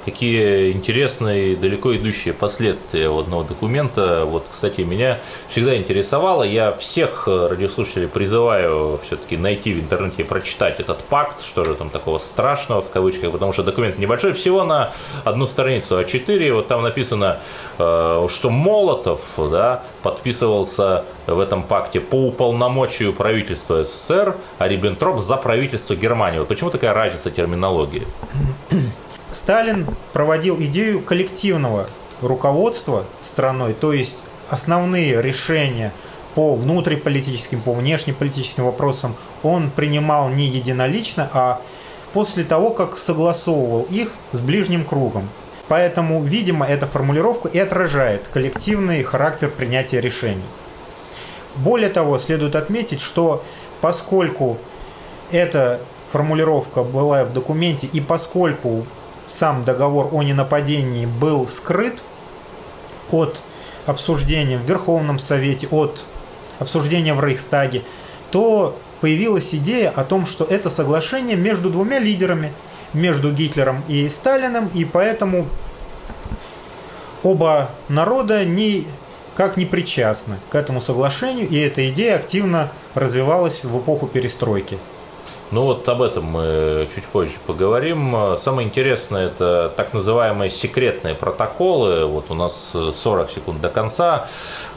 какие 0.06 0.72
интересные, 0.72 1.56
далеко 1.56 1.96
идущие 1.96 2.34
последствия 2.34 3.10
одного 3.10 3.44
документа. 3.44 4.24
Вот, 4.26 4.46
кстати, 4.52 4.82
меня 4.82 5.20
всегда 5.50 5.76
интересовало. 5.76 6.44
Я 6.44 6.72
всех 6.72 7.28
радиослушателей 7.28 8.08
призываю 8.08 9.00
все-таки 9.04 9.38
найти 9.38 9.74
в 9.74 9.80
интернете 9.80 10.24
и 10.24 10.26
прочитать 10.26 10.80
этот 10.80 11.00
пакт, 11.04 11.44
что 11.44 11.66
же 11.66 11.76
там 11.76 11.90
такого 11.90 12.18
страшного 12.18 12.82
в 12.82 12.90
кавычках, 12.90 13.32
потому 13.32 13.54
что 13.54 13.64
документ 13.64 13.98
небольшой, 13.98 14.34
всего 14.34 14.64
на 14.64 14.92
одну 15.24 15.48
страницу 15.48 16.00
А4. 16.00 16.54
Вот 16.54 16.68
там 16.68 16.84
написано, 16.84 17.40
э, 17.78 18.28
что 18.30 18.50
Молотов 18.50 19.22
да, 19.38 19.84
подписывался 20.04 21.06
в 21.28 21.40
этом 21.40 21.64
пакте 21.64 22.00
по 22.00 22.28
уполномочию 22.28 23.14
правительства 23.14 23.84
СССР, 23.84 24.36
а 24.58 24.68
Риббентроп 24.68 25.20
за 25.20 25.38
правительство 25.38 25.96
Германии. 25.96 26.40
Вот 26.40 26.48
почему 26.48 26.70
такая 26.70 26.94
разница 26.94 27.32
терминологии? 27.32 28.08
Сталин 29.32 29.86
проводил 30.12 30.58
идею 30.60 31.02
коллективного 31.02 31.88
руководства 32.22 33.06
страной, 33.22 33.74
то 33.74 33.94
есть 33.94 34.18
основные 34.50 35.22
решения 35.22 35.94
по 36.34 36.56
внутриполитическим, 36.56 37.62
по 37.62 37.74
внешнеполитическим 37.74 38.66
вопросам 38.66 39.16
он 39.44 39.70
принимал 39.70 40.30
не 40.30 40.48
единолично, 40.48 41.30
а 41.32 41.62
после 42.12 42.44
того, 42.44 42.72
как 42.72 42.98
согласовывал 42.98 43.84
их 43.90 44.12
с 44.32 44.40
ближним 44.42 44.84
кругом. 44.84 45.30
Поэтому, 45.68 46.24
видимо, 46.24 46.66
эта 46.66 46.88
формулировка 46.88 47.48
и 47.48 47.60
отражает 47.60 48.28
коллективный 48.34 49.04
характер 49.04 49.52
принятия 49.56 50.02
решений. 50.02 50.42
Более 51.56 51.90
того, 51.90 52.18
следует 52.18 52.56
отметить, 52.56 53.02
что 53.02 53.44
поскольку 53.80 54.58
эта 55.30 55.80
формулировка 56.12 56.82
была 56.84 57.24
в 57.24 57.34
документе 57.34 57.86
и 57.86 58.02
поскольку 58.02 58.88
сам 59.30 59.64
договор 59.64 60.10
о 60.12 60.24
ненападении 60.24 61.06
был 61.06 61.48
скрыт 61.48 62.02
от 63.12 63.42
обсуждения 63.86 64.58
в 64.58 64.62
Верховном 64.62 65.20
Совете, 65.20 65.68
от 65.68 66.04
обсуждения 66.60 67.14
в 67.14 67.24
Рейхстаге, 67.24 67.84
то 68.32 68.78
появилась 69.02 69.54
идея 69.56 69.90
о 69.90 70.04
том, 70.04 70.26
что 70.26 70.44
это 70.44 70.70
соглашение 70.70 71.36
между 71.36 71.70
двумя 71.70 72.00
лидерами, 72.00 72.54
между 72.94 73.32
Гитлером 73.32 73.84
и 73.88 74.10
Сталиным, 74.10 74.70
и 74.74 74.84
поэтому 74.86 75.48
оба 77.24 77.70
народа 77.88 78.46
никак 78.46 79.58
не 79.58 79.66
причастны 79.66 80.38
к 80.50 80.56
этому 80.56 80.82
соглашению, 80.82 81.48
и 81.48 81.58
эта 81.58 81.88
идея 81.90 82.16
активно 82.16 82.72
развивалась 82.96 83.64
в 83.64 83.80
эпоху 83.80 84.08
перестройки. 84.08 84.78
Ну 85.52 85.64
вот 85.64 85.88
об 85.90 86.02
этом 86.02 86.26
мы 86.26 86.88
чуть 86.94 87.06
позже 87.06 87.34
поговорим. 87.48 88.16
Самое 88.38 88.68
интересное 88.68 89.28
это 89.28 89.74
так 89.76 89.94
называемые 89.94 90.52
секретные 90.52 91.16
протоколы. 91.16 92.06
Вот 92.06 92.26
у 92.30 92.36
нас 92.36 92.74
40 92.94 93.32
секунд 93.32 93.62
до 93.62 93.70
конца. 93.70 94.28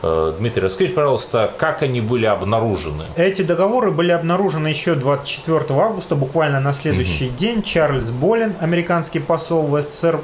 Э, 0.02 0.32
Дмитрий, 0.38 0.62
расскажите, 0.62 0.94
пожалуйста, 0.94 1.52
как 1.58 1.82
они 1.82 2.00
были 2.00 2.24
обнаружены? 2.24 3.04
Эти 3.16 3.42
договоры 3.42 3.90
были 3.90 4.12
обнаружены 4.12 4.68
еще 4.68 4.94
24 4.94 5.64
августа, 5.70 6.14
буквально 6.14 6.60
на 6.60 6.72
следующий 6.72 7.28
угу. 7.28 7.36
день. 7.36 7.62
Чарльз 7.62 8.10
Болин, 8.10 8.54
американский 8.60 9.20
посол 9.20 9.66
в 9.66 9.82
СССР, 9.82 10.20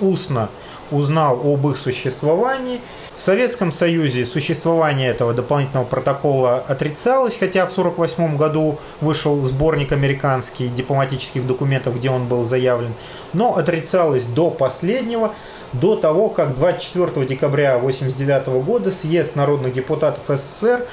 устно 0.00 0.48
узнал 0.92 1.40
об 1.44 1.66
их 1.68 1.76
существовании– 1.76 2.80
в 3.16 3.24
Советском 3.24 3.70
Союзе 3.70 4.26
существование 4.26 5.10
этого 5.10 5.32
дополнительного 5.32 5.84
протокола 5.84 6.64
отрицалось, 6.66 7.36
хотя 7.38 7.66
в 7.66 7.72
1948 7.72 8.36
году 8.36 8.78
вышел 9.00 9.40
сборник 9.44 9.92
американских 9.92 10.74
дипломатических 10.74 11.46
документов, 11.46 11.96
где 11.96 12.10
он 12.10 12.26
был 12.26 12.42
заявлен, 12.42 12.94
но 13.32 13.56
отрицалось 13.56 14.24
до 14.24 14.50
последнего, 14.50 15.34
до 15.72 15.94
того, 15.94 16.30
как 16.30 16.56
24 16.56 17.26
декабря 17.26 17.76
1989 17.76 18.64
года 18.64 18.90
съезд 18.90 19.36
народных 19.36 19.74
депутатов 19.74 20.24
СССР 20.26 20.86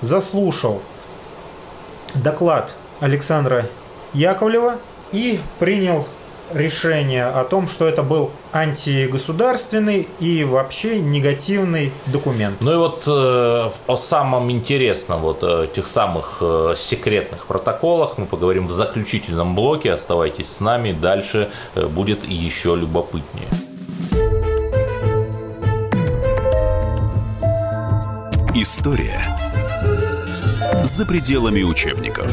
заслушал 0.00 0.80
доклад 2.14 2.74
Александра 3.00 3.66
Яковлева 4.12 4.76
и 5.12 5.40
принял 5.58 6.06
решение 6.52 7.26
о 7.26 7.44
том, 7.44 7.68
что 7.68 7.86
это 7.86 8.02
был 8.02 8.30
антигосударственный 8.52 10.08
и 10.20 10.44
вообще 10.44 11.00
негативный 11.00 11.92
документ. 12.06 12.56
Ну 12.60 12.72
и 12.72 12.76
вот 12.76 13.04
э, 13.06 13.70
о 13.86 13.96
самом 13.96 14.50
интересном, 14.50 15.20
вот 15.20 15.38
э, 15.42 15.68
тех 15.74 15.86
самых 15.86 16.38
э, 16.40 16.74
секретных 16.76 17.46
протоколах 17.46 18.18
мы 18.18 18.26
поговорим 18.26 18.66
в 18.66 18.72
заключительном 18.72 19.54
блоке. 19.54 19.92
Оставайтесь 19.92 20.48
с 20.48 20.60
нами, 20.60 20.92
дальше 20.92 21.50
э, 21.74 21.86
будет 21.86 22.24
еще 22.24 22.76
любопытнее. 22.76 23.48
История 28.54 29.20
за 30.84 31.04
пределами 31.04 31.62
учебников. 31.62 32.32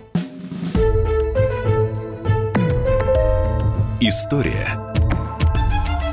История 4.03 4.79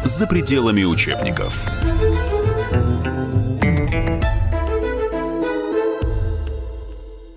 за 0.04 0.26
пределами 0.26 0.84
учебников. 0.84 1.58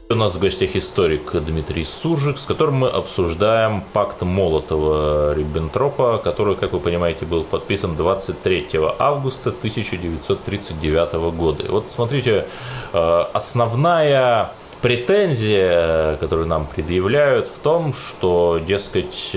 У 0.09 0.13
нас 0.13 0.35
в 0.35 0.39
гостях 0.39 0.75
историк 0.75 1.31
Дмитрий 1.31 1.85
Суржик, 1.85 2.37
с 2.37 2.45
которым 2.45 2.75
мы 2.75 2.89
обсуждаем 2.89 3.81
пакт 3.93 4.23
Молотова-Риббентропа, 4.23 6.17
который, 6.21 6.57
как 6.57 6.73
вы 6.73 6.81
понимаете, 6.81 7.25
был 7.25 7.45
подписан 7.45 7.95
23 7.95 8.71
августа 8.99 9.51
1939 9.51 11.13
года. 11.33 11.63
И 11.63 11.69
вот 11.69 11.89
смотрите, 11.91 12.45
э, 12.91 13.25
основная 13.31 14.51
претензия, 14.81 16.17
которую 16.17 16.47
нам 16.47 16.65
предъявляют, 16.65 17.47
в 17.47 17.59
том, 17.59 17.93
что, 17.93 18.59
дескать, 18.65 19.35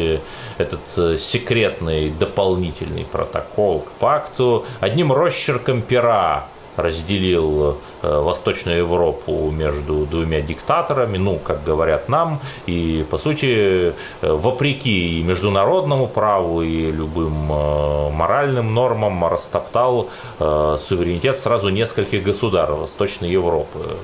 этот 0.59 0.80
э, 0.97 1.16
секретный 1.18 2.11
дополнительный 2.11 3.05
протокол 3.05 3.80
к 3.80 3.90
пакту 3.92 4.64
одним 4.80 5.12
росчерком 5.12 5.82
пера 5.82 6.49
разделил 6.76 7.78
э, 8.03 8.20
Восточную 8.20 8.78
Европу 8.78 9.51
между 9.51 10.07
двумя 10.07 10.40
диктаторами, 10.40 11.18
ну, 11.18 11.38
как 11.38 11.62
говорят 11.62 12.09
нам, 12.09 12.40
и, 12.66 13.05
по 13.11 13.18
сути, 13.18 13.47
э, 13.53 13.92
вопреки 14.22 15.20
и 15.20 15.22
международному 15.22 16.09
праву, 16.09 16.62
и 16.62 16.90
любым 16.90 17.32
моральным 17.32 18.74
нормам 18.74 19.24
растоптал 19.26 20.09
суверенитет 20.38 21.36
сразу 21.36 21.68
нескольких 21.68 22.22
государств 22.22 22.78
Восточной 22.78 23.30
Европы. 23.30 23.97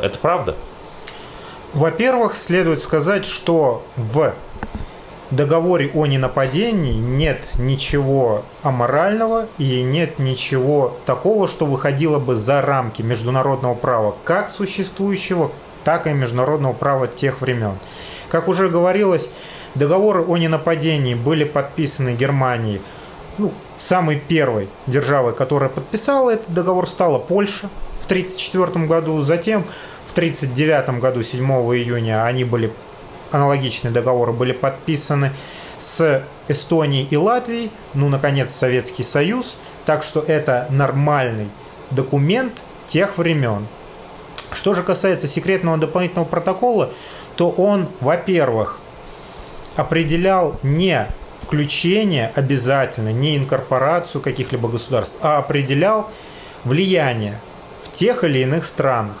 Это 0.00 0.18
правда? 0.18 0.56
Во-первых, 1.72 2.36
следует 2.36 2.82
сказать, 2.82 3.24
что 3.24 3.82
в 3.96 4.34
договоре 5.30 5.90
о 5.94 6.06
ненападении 6.06 6.92
нет 6.92 7.52
ничего 7.58 8.44
аморального 8.62 9.46
и 9.56 9.82
нет 9.82 10.18
ничего 10.18 10.98
такого, 11.06 11.48
что 11.48 11.64
выходило 11.64 12.18
бы 12.18 12.36
за 12.36 12.60
рамки 12.60 13.00
международного 13.00 13.74
права, 13.74 14.14
как 14.24 14.50
существующего, 14.50 15.50
так 15.84 16.06
и 16.06 16.10
международного 16.10 16.74
права 16.74 17.08
тех 17.08 17.40
времен. 17.40 17.78
Как 18.28 18.48
уже 18.48 18.68
говорилось, 18.68 19.30
договоры 19.74 20.22
о 20.22 20.36
ненападении 20.36 21.14
были 21.14 21.44
подписаны 21.44 22.10
Германией, 22.10 22.82
ну, 23.38 23.52
самой 23.78 24.16
первой 24.16 24.68
державой, 24.86 25.32
которая 25.32 25.70
подписала 25.70 26.30
этот 26.30 26.52
договор, 26.52 26.86
стала 26.86 27.18
Польша 27.18 27.70
в 28.02 28.04
1934 28.06 28.86
году. 28.86 29.22
Затем 29.22 29.64
в 30.06 30.12
1939 30.12 31.00
году, 31.00 31.22
7 31.22 31.44
июня, 31.46 32.24
они 32.24 32.44
были 32.44 32.72
аналогичные 33.32 33.90
договоры 33.90 34.32
были 34.32 34.52
подписаны 34.52 35.32
с 35.78 36.22
Эстонией 36.48 37.08
и 37.10 37.16
Латвией, 37.16 37.70
ну, 37.94 38.08
наконец, 38.08 38.50
Советский 38.50 39.02
Союз. 39.02 39.56
Так 39.84 40.04
что 40.04 40.20
это 40.20 40.66
нормальный 40.70 41.48
документ 41.90 42.62
тех 42.86 43.18
времен. 43.18 43.66
Что 44.52 44.74
же 44.74 44.82
касается 44.82 45.26
секретного 45.26 45.78
дополнительного 45.78 46.26
протокола, 46.26 46.90
то 47.36 47.50
он, 47.50 47.88
во-первых, 48.00 48.78
определял 49.76 50.56
не 50.62 51.08
включение 51.40 52.30
обязательно, 52.34 53.12
не 53.12 53.36
инкорпорацию 53.36 54.20
каких-либо 54.20 54.68
государств, 54.68 55.18
а 55.22 55.38
определял 55.38 56.10
влияние 56.64 57.40
тех 57.92 58.24
или 58.24 58.40
иных 58.40 58.64
странах. 58.64 59.16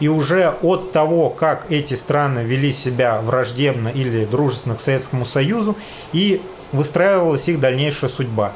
И 0.00 0.08
уже 0.08 0.54
от 0.62 0.92
того, 0.92 1.30
как 1.30 1.70
эти 1.70 1.94
страны 1.94 2.40
вели 2.40 2.72
себя 2.72 3.20
враждебно 3.20 3.88
или 3.88 4.24
дружественно 4.24 4.74
к 4.74 4.80
Советскому 4.80 5.24
Союзу, 5.24 5.76
и 6.12 6.42
выстраивалась 6.72 7.48
их 7.48 7.60
дальнейшая 7.60 8.10
судьба. 8.10 8.52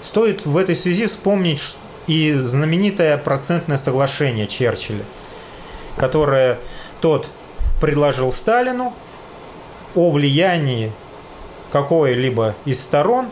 Стоит 0.00 0.46
в 0.46 0.56
этой 0.56 0.76
связи 0.76 1.06
вспомнить 1.06 1.76
и 2.06 2.32
знаменитое 2.32 3.18
процентное 3.18 3.76
соглашение 3.76 4.46
Черчилля, 4.46 5.04
которое 5.96 6.58
тот 7.00 7.28
предложил 7.80 8.32
Сталину 8.32 8.94
о 9.94 10.10
влиянии 10.10 10.92
какой-либо 11.70 12.54
из 12.64 12.80
сторон 12.82 13.28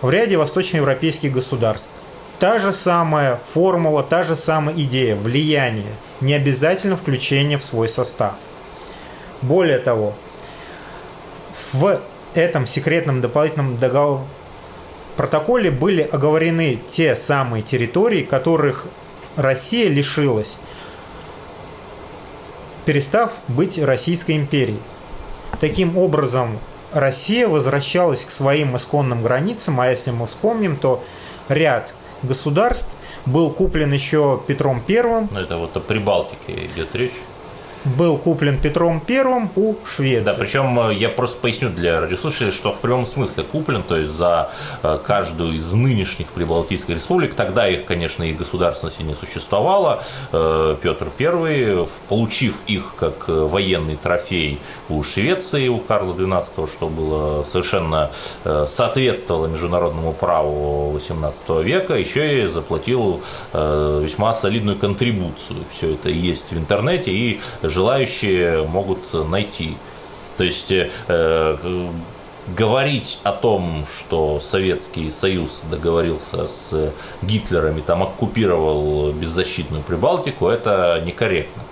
в 0.00 0.10
ряде 0.10 0.36
восточноевропейских 0.38 1.32
государств. 1.32 1.92
Та 2.38 2.58
же 2.58 2.72
самая 2.72 3.36
формула, 3.36 4.02
та 4.02 4.22
же 4.22 4.36
самая 4.36 4.76
идея, 4.76 5.16
влияние, 5.16 5.92
не 6.20 6.34
обязательно 6.34 6.96
включение 6.96 7.58
в 7.58 7.64
свой 7.64 7.88
состав. 7.88 8.34
Более 9.42 9.78
того, 9.78 10.14
в 11.72 12.00
этом 12.34 12.66
секретном 12.66 13.20
дополнительном 13.20 13.76
договоре 13.76 14.24
протоколе 15.16 15.72
были 15.72 16.02
оговорены 16.02 16.78
те 16.86 17.16
самые 17.16 17.64
территории, 17.64 18.22
которых 18.22 18.86
Россия 19.34 19.88
лишилась, 19.88 20.60
перестав 22.84 23.32
быть 23.48 23.78
Российской 23.78 24.36
империей. 24.36 24.78
Таким 25.58 25.98
образом, 25.98 26.60
Россия 26.92 27.48
возвращалась 27.48 28.24
к 28.24 28.30
своим 28.30 28.76
исконным 28.76 29.24
границам, 29.24 29.80
а 29.80 29.88
если 29.88 30.12
мы 30.12 30.26
вспомним, 30.26 30.76
то 30.76 31.02
ряд 31.48 31.92
государств 32.22 32.96
был 33.26 33.50
куплен 33.50 33.92
еще 33.92 34.40
Петром 34.46 34.80
Первым. 34.86 35.28
Ну, 35.30 35.40
это 35.40 35.56
вот 35.56 35.76
о 35.76 35.80
Прибалтике 35.80 36.64
идет 36.66 36.94
речь 36.94 37.12
был 37.84 38.18
куплен 38.18 38.58
Петром 38.60 39.00
Первым 39.00 39.50
у 39.56 39.74
Швеции. 39.84 40.24
Да, 40.24 40.34
причем 40.34 40.78
э, 40.90 40.94
я 40.94 41.08
просто 41.08 41.38
поясню 41.38 41.70
для 41.70 42.00
радиослушателей, 42.00 42.50
что 42.50 42.72
в 42.72 42.80
прямом 42.80 43.06
смысле 43.06 43.44
куплен, 43.44 43.82
то 43.82 43.96
есть 43.96 44.12
за 44.12 44.50
э, 44.82 44.98
каждую 45.04 45.54
из 45.54 45.72
нынешних 45.72 46.28
прибалтийских 46.28 46.96
республик, 46.96 47.34
тогда 47.34 47.68
их, 47.68 47.84
конечно, 47.84 48.22
и 48.22 48.32
государственности 48.32 49.02
не 49.02 49.14
существовало, 49.14 50.02
э, 50.32 50.76
Петр 50.82 51.08
Первый, 51.16 51.86
получив 52.08 52.62
их 52.66 52.94
как 52.96 53.28
военный 53.28 53.96
трофей 53.96 54.60
у 54.88 55.02
Швеции, 55.02 55.68
у 55.68 55.78
Карла 55.78 56.14
XII, 56.14 56.68
что 56.70 56.88
было 56.88 57.44
совершенно 57.44 58.10
соответствовало 58.66 59.46
международному 59.46 60.12
праву 60.12 60.98
XVIII 60.98 61.62
века, 61.62 61.94
еще 61.94 62.44
и 62.44 62.46
заплатил 62.46 63.22
весьма 63.52 64.32
солидную 64.32 64.76
контрибуцию. 64.76 65.64
Все 65.72 65.94
это 65.94 66.10
есть 66.10 66.52
в 66.52 66.58
интернете, 66.58 67.10
и 67.10 67.40
желающие 67.68 68.66
могут 68.66 69.12
найти. 69.28 69.76
То 70.36 70.44
есть 70.44 70.70
э, 70.70 71.56
говорить 72.56 73.20
о 73.24 73.32
том, 73.32 73.86
что 73.98 74.40
Советский 74.40 75.10
Союз 75.10 75.62
договорился 75.70 76.48
с 76.48 76.92
Гитлером 77.22 77.78
и 77.78 77.80
там 77.80 78.02
оккупировал 78.02 79.12
беззащитную 79.12 79.82
Прибалтику, 79.82 80.48
это 80.48 81.02
некорректно. 81.04 81.62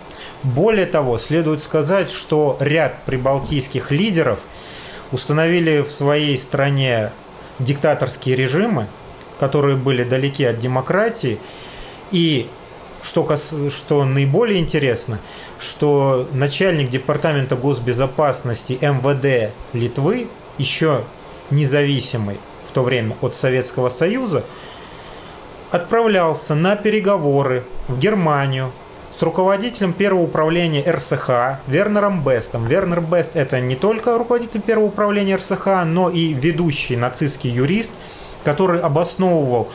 Более 0.42 0.86
того, 0.86 1.18
следует 1.18 1.62
сказать, 1.62 2.10
что 2.10 2.56
ряд 2.60 3.02
прибалтийских 3.04 3.90
лидеров 3.90 4.40
установили 5.12 5.80
в 5.80 5.90
своей 5.90 6.36
стране 6.36 7.10
диктаторские 7.58 8.36
режимы, 8.36 8.86
которые 9.40 9.76
были 9.76 10.04
далеки 10.04 10.44
от 10.44 10.58
демократии, 10.58 11.38
и 12.10 12.48
что, 13.02 13.28
что 13.70 14.04
наиболее 14.04 14.60
интересно, 14.60 15.18
что 15.58 16.28
начальник 16.32 16.88
департамента 16.88 17.56
госбезопасности 17.56 18.78
МВД 18.80 19.52
Литвы, 19.72 20.28
еще 20.58 21.04
независимый 21.50 22.38
в 22.66 22.72
то 22.72 22.82
время 22.82 23.16
от 23.20 23.34
Советского 23.34 23.88
Союза, 23.88 24.44
отправлялся 25.70 26.54
на 26.54 26.76
переговоры 26.76 27.64
в 27.88 27.98
Германию 27.98 28.72
с 29.10 29.22
руководителем 29.22 29.92
первого 29.92 30.22
управления 30.22 30.84
РСХ 30.86 31.60
Вернером 31.66 32.22
Бестом. 32.22 32.66
Вернер 32.66 33.00
Бест 33.00 33.34
это 33.34 33.60
не 33.60 33.74
только 33.74 34.18
руководитель 34.18 34.60
первого 34.60 34.86
управления 34.86 35.36
РСХ, 35.36 35.84
но 35.86 36.10
и 36.10 36.34
ведущий 36.34 36.96
нацистский 36.96 37.50
юрист, 37.50 37.92
который 38.44 38.80
обосновывал 38.80 39.70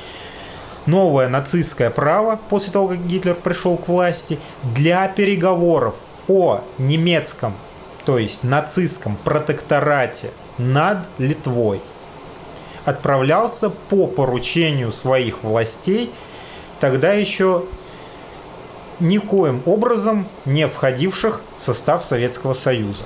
новое 0.85 1.27
нацистское 1.29 1.89
право 1.89 2.39
после 2.49 2.71
того, 2.71 2.89
как 2.89 3.05
Гитлер 3.05 3.35
пришел 3.35 3.77
к 3.77 3.87
власти, 3.87 4.39
для 4.63 5.07
переговоров 5.07 5.95
о 6.27 6.61
немецком, 6.77 7.53
то 8.05 8.17
есть 8.17 8.43
нацистском 8.43 9.15
протекторате 9.23 10.31
над 10.57 11.07
Литвой 11.17 11.81
отправлялся 12.85 13.69
по 13.69 14.07
поручению 14.07 14.91
своих 14.91 15.43
властей, 15.43 16.11
тогда 16.79 17.13
еще 17.13 17.65
никоим 18.99 19.61
образом 19.65 20.27
не 20.45 20.67
входивших 20.67 21.41
в 21.57 21.61
состав 21.61 22.03
Советского 22.03 22.53
Союза. 22.53 23.05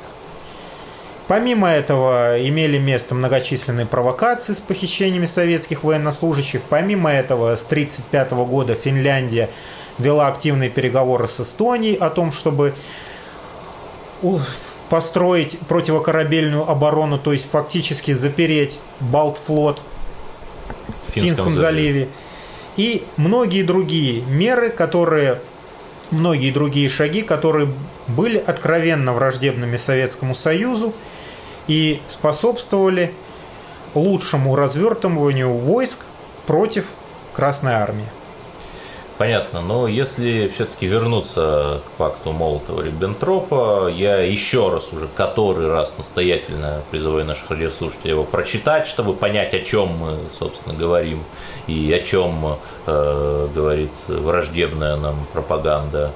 Помимо 1.27 1.69
этого 1.69 2.37
имели 2.47 2.77
место 2.77 3.15
многочисленные 3.15 3.87
провокации 3.87 4.53
с 4.53 4.59
похищениями 4.59 5.25
советских 5.25 5.83
военнослужащих. 5.83 6.61
Помимо 6.69 7.11
этого 7.11 7.55
с 7.55 7.63
1935 7.63 8.31
года 8.47 8.75
Финляндия 8.75 9.49
вела 9.97 10.27
активные 10.27 10.69
переговоры 10.69 11.27
с 11.27 11.39
Эстонией 11.39 11.95
о 11.95 12.11
том, 12.11 12.31
чтобы 12.31 12.75
построить 14.89 15.57
противокорабельную 15.67 16.69
оборону, 16.69 17.17
то 17.17 17.33
есть 17.33 17.49
фактически 17.49 18.11
запереть 18.11 18.77
Балтфлот 18.99 19.81
в 21.07 21.11
Финском, 21.11 21.23
Финском 21.23 21.57
заливе. 21.57 22.07
И 22.75 23.03
многие 23.17 23.63
другие 23.63 24.21
меры, 24.21 24.69
которые 24.69 25.39
многие 26.11 26.51
другие 26.51 26.87
шаги, 26.89 27.23
которые 27.23 27.69
были 28.07 28.37
откровенно 28.37 29.13
враждебными 29.13 29.77
Советскому 29.77 30.35
Союзу 30.35 30.93
и 31.67 32.01
способствовали 32.09 33.13
лучшему 33.93 34.55
развертыванию 34.55 35.53
войск 35.53 35.99
против 36.45 36.87
Красной 37.33 37.73
Армии. 37.73 38.07
Понятно, 39.17 39.61
но 39.61 39.87
если 39.87 40.51
все-таки 40.53 40.87
вернуться 40.87 41.81
к 41.85 41.97
факту 41.97 42.31
Молотова-Риббентропа, 42.31 43.89
я 43.89 44.17
еще 44.17 44.69
раз, 44.69 44.91
уже 44.91 45.07
который 45.07 45.69
раз 45.69 45.93
настоятельно 45.97 46.81
призываю 46.91 47.23
наших 47.23 47.49
радиослушателей 47.49 48.09
его 48.09 48.25
прочитать, 48.25 48.87
чтобы 48.87 49.13
понять, 49.13 49.53
о 49.53 49.59
чем 49.61 49.87
мы, 49.97 50.17
собственно, 50.37 50.75
говорим 50.75 51.23
и 51.67 51.93
о 51.93 52.03
чем 52.03 52.57
э, 52.87 53.47
говорит 53.55 53.91
враждебная 54.07 54.97
нам 54.97 55.25
пропаганда. 55.31 56.11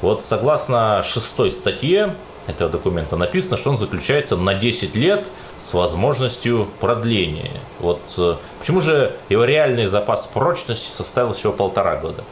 Вот 0.00 0.22
согласно 0.22 1.02
шестой 1.02 1.50
статье 1.50 2.14
этого 2.46 2.70
документа 2.70 3.16
написано, 3.16 3.56
что 3.56 3.70
он 3.70 3.78
заключается 3.78 4.36
на 4.36 4.54
10 4.54 4.94
лет 4.96 5.26
с 5.58 5.74
возможностью 5.74 6.68
продления. 6.80 7.50
Вот 7.80 8.00
э, 8.18 8.36
почему 8.60 8.80
же 8.80 9.16
его 9.28 9.44
реальный 9.44 9.86
запас 9.86 10.28
прочности 10.32 10.90
составил 10.90 11.34
всего 11.34 11.52
полтора 11.52 11.96
года? 11.96 12.22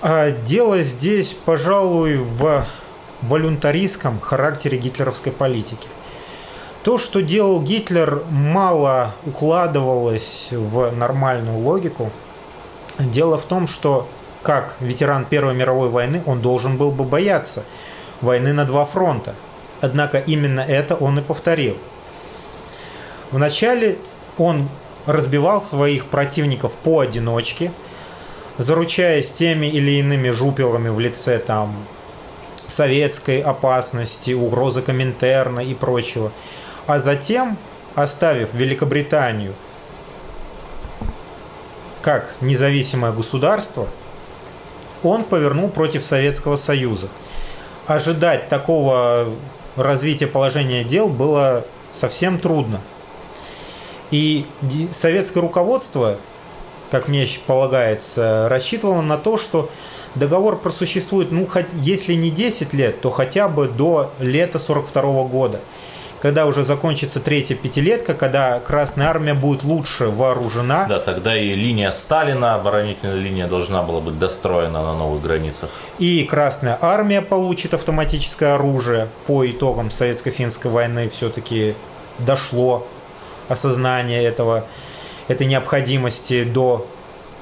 А 0.00 0.30
дело 0.30 0.82
здесь, 0.82 1.36
пожалуй, 1.44 2.18
в 2.18 2.64
волюнтаристском 3.22 4.20
характере 4.20 4.78
гитлеровской 4.78 5.32
политики. 5.32 5.88
То, 6.84 6.98
что 6.98 7.20
делал 7.20 7.60
Гитлер, 7.60 8.22
мало 8.30 9.12
укладывалось 9.26 10.48
в 10.52 10.92
нормальную 10.92 11.58
логику. 11.58 12.10
Дело 12.98 13.36
в 13.38 13.44
том, 13.44 13.66
что 13.66 14.08
как 14.42 14.76
ветеран 14.80 15.24
Первой 15.24 15.54
мировой 15.54 15.88
войны 15.88 16.22
он 16.24 16.40
должен 16.40 16.76
был 16.76 16.92
бы 16.92 17.04
бояться 17.04 17.64
войны 18.20 18.52
на 18.52 18.64
два 18.64 18.84
фронта. 18.84 19.34
Однако 19.80 20.18
именно 20.18 20.60
это 20.60 20.94
он 20.96 21.18
и 21.18 21.22
повторил. 21.22 21.76
Вначале 23.30 23.98
он 24.36 24.68
разбивал 25.06 25.62
своих 25.62 26.06
противников 26.06 26.72
поодиночке– 26.76 27.72
заручаясь 28.58 29.30
теми 29.30 29.66
или 29.66 29.92
иными 29.92 30.30
жупелами 30.30 30.88
в 30.88 30.98
лице 30.98 31.38
там 31.38 31.74
советской 32.66 33.40
опасности, 33.40 34.32
угрозы 34.32 34.82
Коминтерна 34.82 35.60
и 35.60 35.74
прочего, 35.74 36.32
а 36.86 36.98
затем, 36.98 37.56
оставив 37.94 38.52
Великобританию 38.52 39.54
как 42.02 42.34
независимое 42.40 43.12
государство, 43.12 43.88
он 45.02 45.24
повернул 45.24 45.68
против 45.68 46.02
Советского 46.02 46.56
Союза. 46.56 47.08
Ожидать 47.88 48.48
такого 48.48 49.30
развития 49.74 50.28
положения 50.28 50.84
дел 50.84 51.08
было 51.08 51.64
совсем 51.92 52.38
трудно. 52.38 52.80
И 54.12 54.46
советское 54.92 55.40
руководство 55.40 56.18
как 56.90 57.08
мне 57.08 57.26
полагается, 57.46 58.48
рассчитывала 58.48 59.02
на 59.02 59.18
то, 59.18 59.36
что 59.36 59.70
договор 60.14 60.58
просуществует, 60.58 61.30
ну, 61.30 61.48
если 61.74 62.14
не 62.14 62.30
10 62.30 62.72
лет, 62.72 63.00
то 63.00 63.10
хотя 63.10 63.48
бы 63.48 63.68
до 63.68 64.10
лета 64.18 64.58
42 64.58 65.24
года, 65.24 65.60
когда 66.20 66.46
уже 66.46 66.64
закончится 66.64 67.20
третья 67.20 67.54
пятилетка, 67.54 68.14
когда 68.14 68.60
Красная 68.60 69.08
Армия 69.08 69.34
будет 69.34 69.62
лучше 69.64 70.08
вооружена. 70.08 70.86
Да, 70.88 70.98
тогда 70.98 71.36
и 71.36 71.54
линия 71.54 71.90
Сталина, 71.90 72.54
оборонительная 72.54 73.16
линия, 73.16 73.46
должна 73.46 73.82
была 73.82 74.00
быть 74.00 74.18
достроена 74.18 74.82
на 74.82 74.94
новых 74.94 75.22
границах. 75.22 75.70
И 75.98 76.24
Красная 76.24 76.78
Армия 76.80 77.22
получит 77.22 77.74
автоматическое 77.74 78.54
оружие. 78.54 79.08
По 79.26 79.46
итогам 79.48 79.90
Советско-финской 79.90 80.70
войны 80.70 81.08
все-таки 81.08 81.74
дошло 82.18 82.86
осознание 83.48 84.24
этого 84.24 84.64
этой 85.28 85.46
необходимости 85.46 86.44
до 86.44 86.86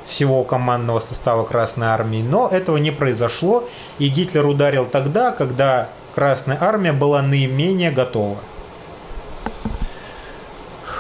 всего 0.05 0.45
командного 0.45 1.01
состава 1.01 1.45
Красной 1.45 1.89
Армии. 1.89 2.23
Но 2.23 2.49
этого 2.49 2.77
не 2.77 2.91
произошло, 2.91 3.69
и 3.99 4.09
Гитлер 4.09 4.47
ударил 4.47 4.87
тогда, 4.87 5.33
когда 5.33 5.89
Красная 6.15 6.59
Армия 6.61 6.93
была 6.93 7.23
наименее 7.23 7.91
готова. 7.91 8.37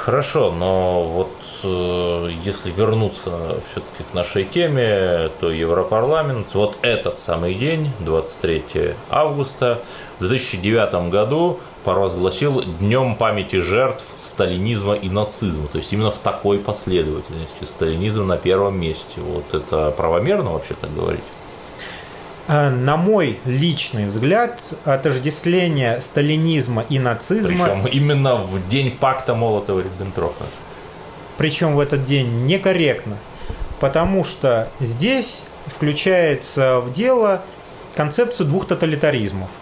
Хорошо, 0.07 0.53
но 0.53 1.03
вот 1.03 1.33
э, 1.65 2.31
если 2.45 2.71
вернуться 2.71 3.61
все-таки 3.69 4.05
к 4.09 4.15
нашей 4.15 4.45
теме, 4.45 5.31
то 5.41 5.51
Европарламент 5.51 6.55
вот 6.55 6.79
этот 6.83 7.17
самый 7.17 7.55
день, 7.55 7.91
23 7.99 8.95
августа, 9.11 9.81
в 10.21 10.29
2009 10.29 11.11
году 11.11 11.59
провозгласил 11.83 12.63
Днем 12.63 13.17
памяти 13.17 13.57
жертв 13.57 14.05
сталинизма 14.17 14.95
и 14.95 15.09
нацизма. 15.09 15.67
То 15.67 15.79
есть 15.79 15.93
именно 15.93 16.13
в 16.13 16.19
такой 16.19 16.59
последовательности. 16.61 17.65
Сталинизм 17.65 18.29
на 18.29 18.37
первом 18.37 18.79
месте. 18.81 19.21
Вот 19.21 19.55
это 19.55 19.91
правомерно 19.91 20.53
вообще 20.53 20.75
так 20.75 20.95
говорить? 20.95 21.25
А, 22.49 22.71
на 22.71 22.97
мой 22.97 23.39
личный 23.45 24.07
взгляд, 24.07 24.61
отождествление 24.85 26.01
сталинизма 26.01 26.85
и 26.89 26.99
нацизма... 26.99 27.65
Причем 27.65 27.87
именно 27.87 28.37
в 28.37 28.67
день 28.69 28.91
пакта 28.91 29.35
Молотова-Риббентропа. 29.35 30.47
Причем 31.37 31.75
в 31.75 31.81
этот 31.81 32.05
день 32.05 32.45
некорректно, 32.45 33.17
потому 33.81 34.25
что 34.25 34.69
здесь 34.81 35.45
включается 35.67 36.81
в 36.81 36.93
дело 36.93 37.43
концепцию 37.95 38.49
двух 38.49 38.67
тоталитаризмов– 38.67 39.51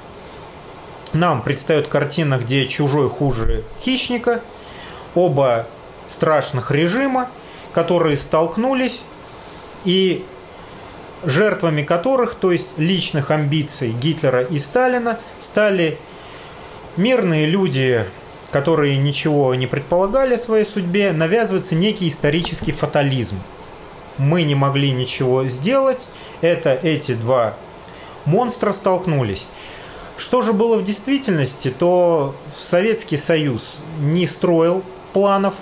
нам 1.14 1.42
предстает 1.42 1.86
картина, 1.86 2.38
где 2.38 2.66
чужой 2.66 3.08
хуже 3.08 3.62
хищника, 3.80 4.40
оба 5.14 5.66
страшных 6.08 6.72
режима, 6.72 7.28
которые 7.72 8.16
столкнулись 8.16 9.04
и 9.84 10.24
жертвами 11.26 11.82
которых, 11.82 12.34
то 12.34 12.52
есть 12.52 12.78
личных 12.78 13.30
амбиций 13.30 13.92
Гитлера 13.92 14.42
и 14.42 14.58
Сталина, 14.58 15.18
стали 15.40 15.98
мирные 16.96 17.46
люди, 17.46 18.04
которые 18.50 18.96
ничего 18.96 19.54
не 19.54 19.66
предполагали 19.66 20.34
о 20.34 20.38
своей 20.38 20.64
судьбе, 20.64 21.12
навязывается 21.12 21.74
некий 21.74 22.08
исторический 22.08 22.72
фатализм. 22.72 23.40
Мы 24.18 24.44
не 24.44 24.54
могли 24.54 24.92
ничего 24.92 25.44
сделать, 25.44 26.08
это 26.40 26.78
эти 26.82 27.14
два 27.14 27.54
монстра 28.24 28.72
столкнулись. 28.72 29.48
Что 30.16 30.42
же 30.42 30.52
было 30.52 30.76
в 30.76 30.84
действительности, 30.84 31.74
то 31.76 32.34
Советский 32.56 33.16
Союз 33.16 33.80
не 34.00 34.26
строил 34.26 34.84
планов 35.12 35.54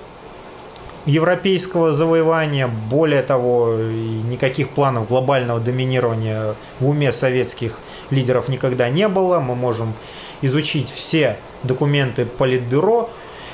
европейского 1.07 1.93
завоевания, 1.93 2.69
более 2.69 3.23
того, 3.23 3.77
никаких 3.77 4.71
планов 4.71 5.09
глобального 5.09 5.61
доминирования 5.61 6.55
в 6.81 6.89
уме 6.89 7.13
советских 7.13 7.79
лидеров 8.11 8.49
никогда 8.49 8.89
не 8.89 9.09
было. 9.09 9.41
Мы 9.41 9.55
можем 9.55 9.95
изучить 10.43 10.91
все 10.91 11.37
документы 11.63 12.25
Политбюро, 12.27 13.11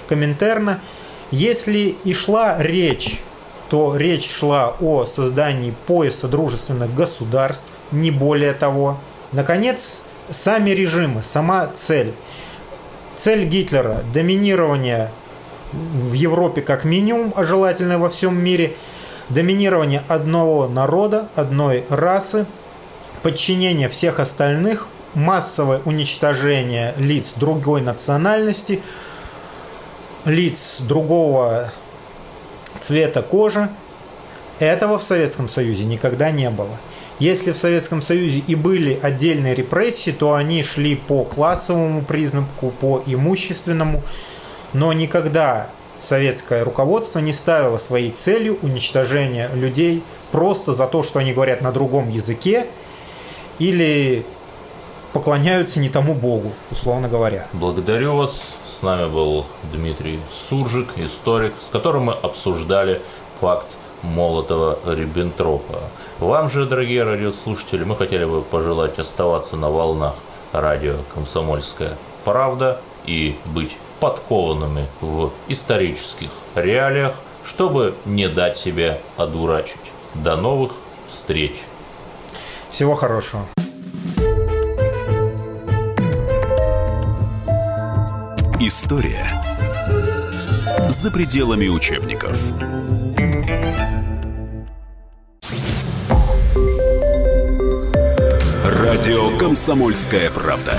Коминтерна. 0.09 0.81
Если 1.31 1.97
и 2.05 2.15
шла 2.15 2.57
речь, 2.59 3.21
то 3.69 3.97
речь 3.97 4.31
шла 4.31 4.75
о 4.81 5.05
создании 5.05 5.75
пояса 5.87 6.27
дружественных 6.27 6.95
государств, 6.95 7.71
не 7.93 8.11
более 8.11 8.55
того. 8.55 8.99
Наконец, 9.33 10.03
сами 10.31 10.71
режимы, 10.71 11.23
сама 11.23 11.67
цель. 11.67 12.15
Цель 13.17 13.45
Гитлера– 13.45 14.03
доминирование 14.15 15.11
в 15.73 16.13
Европе 16.13 16.63
как 16.63 16.85
минимум, 16.85 17.33
а 17.37 17.45
желательно 17.45 17.99
во 17.99 18.09
всем 18.09 18.43
мире, 18.43 18.75
доминирование 19.29 20.03
одного 20.09 20.69
народа, 20.69 21.29
одной 21.35 21.85
расы, 21.89 22.47
подчинение 23.23 23.89
всех 23.89 24.21
остальных, 24.21 24.89
массовое 25.15 25.81
уничтожение 25.85 26.95
лиц 26.99 27.35
другой 27.37 27.83
национальности, 27.83 28.83
лиц 30.25 30.79
другого 30.81 31.73
цвета 32.81 33.23
кожи. 33.23 33.69
Этого 34.59 34.99
в 34.99 35.03
Советском 35.03 35.49
Союзе 35.49 35.85
никогда 35.85 36.31
не 36.31 36.51
было. 36.51 36.77
Если 37.19 37.51
в 37.51 37.57
Советском 37.57 38.01
Союзе 38.01 38.43
и 38.47 38.55
были 38.55 38.99
отдельные 39.03 39.55
репрессии, 39.55 40.11
то 40.11 40.35
они 40.35 40.63
шли 40.63 40.95
по 40.95 41.25
классовому 41.25 42.03
признаку, 42.03 42.71
по 42.81 43.03
имущественному, 43.07 44.03
но 44.73 44.93
никогда 44.93 45.69
советское 46.01 46.63
руководство 46.63 47.19
не 47.19 47.33
ставило 47.33 47.79
своей 47.79 48.11
целью 48.11 48.59
уничтожение 48.63 49.51
людей 49.55 50.03
просто 50.31 50.73
за 50.73 50.87
то, 50.87 51.03
что 51.03 51.19
они 51.19 51.33
говорят 51.33 51.61
на 51.61 51.73
другом 51.73 52.09
языке 52.09 52.67
или 53.59 54.25
поклоняются 55.13 55.81
не 55.81 55.89
тому 55.89 56.15
Богу, 56.15 56.53
условно 56.71 57.09
говоря. 57.09 57.47
Благодарю 57.53 58.17
вас. 58.17 58.55
С 58.79 58.83
нами 58.83 59.09
был 59.09 59.47
Дмитрий 59.73 60.21
Суржик, 60.49 60.91
историк, 60.99 61.53
с 61.67 61.73
которым 61.73 62.05
мы 62.05 62.13
обсуждали 62.13 63.03
факт 63.41 63.67
Молотова-Риббентропа. 64.03 65.81
Вам 66.21 66.49
же, 66.49 66.65
дорогие 66.65 67.03
радиослушатели, 67.03 67.83
мы 67.83 67.97
хотели 67.97 68.25
бы 68.25 68.43
пожелать 68.43 68.99
оставаться 69.01 69.57
на 69.57 69.69
волнах 69.69 70.15
радио 70.53 70.95
«Комсомольская 71.13 71.97
правда» 72.25 72.81
и 73.07 73.37
быть 73.47 73.77
подкованными 74.01 74.87
в 75.01 75.33
исторических 75.49 76.31
реалиях, 76.55 77.15
чтобы 77.45 77.95
не 78.05 78.29
дать 78.29 78.59
себя 78.59 78.99
одурачить. 79.17 79.93
До 80.15 80.37
новых 80.37 80.73
встреч. 81.07 81.57
Всего 82.71 82.95
хорошего. 82.95 83.47
История 88.61 89.27
за 90.89 91.11
пределами 91.11 91.69
учебников. 91.69 92.37
Радио 98.65 99.39
«Комсомольская 99.39 100.31
правда». 100.31 100.79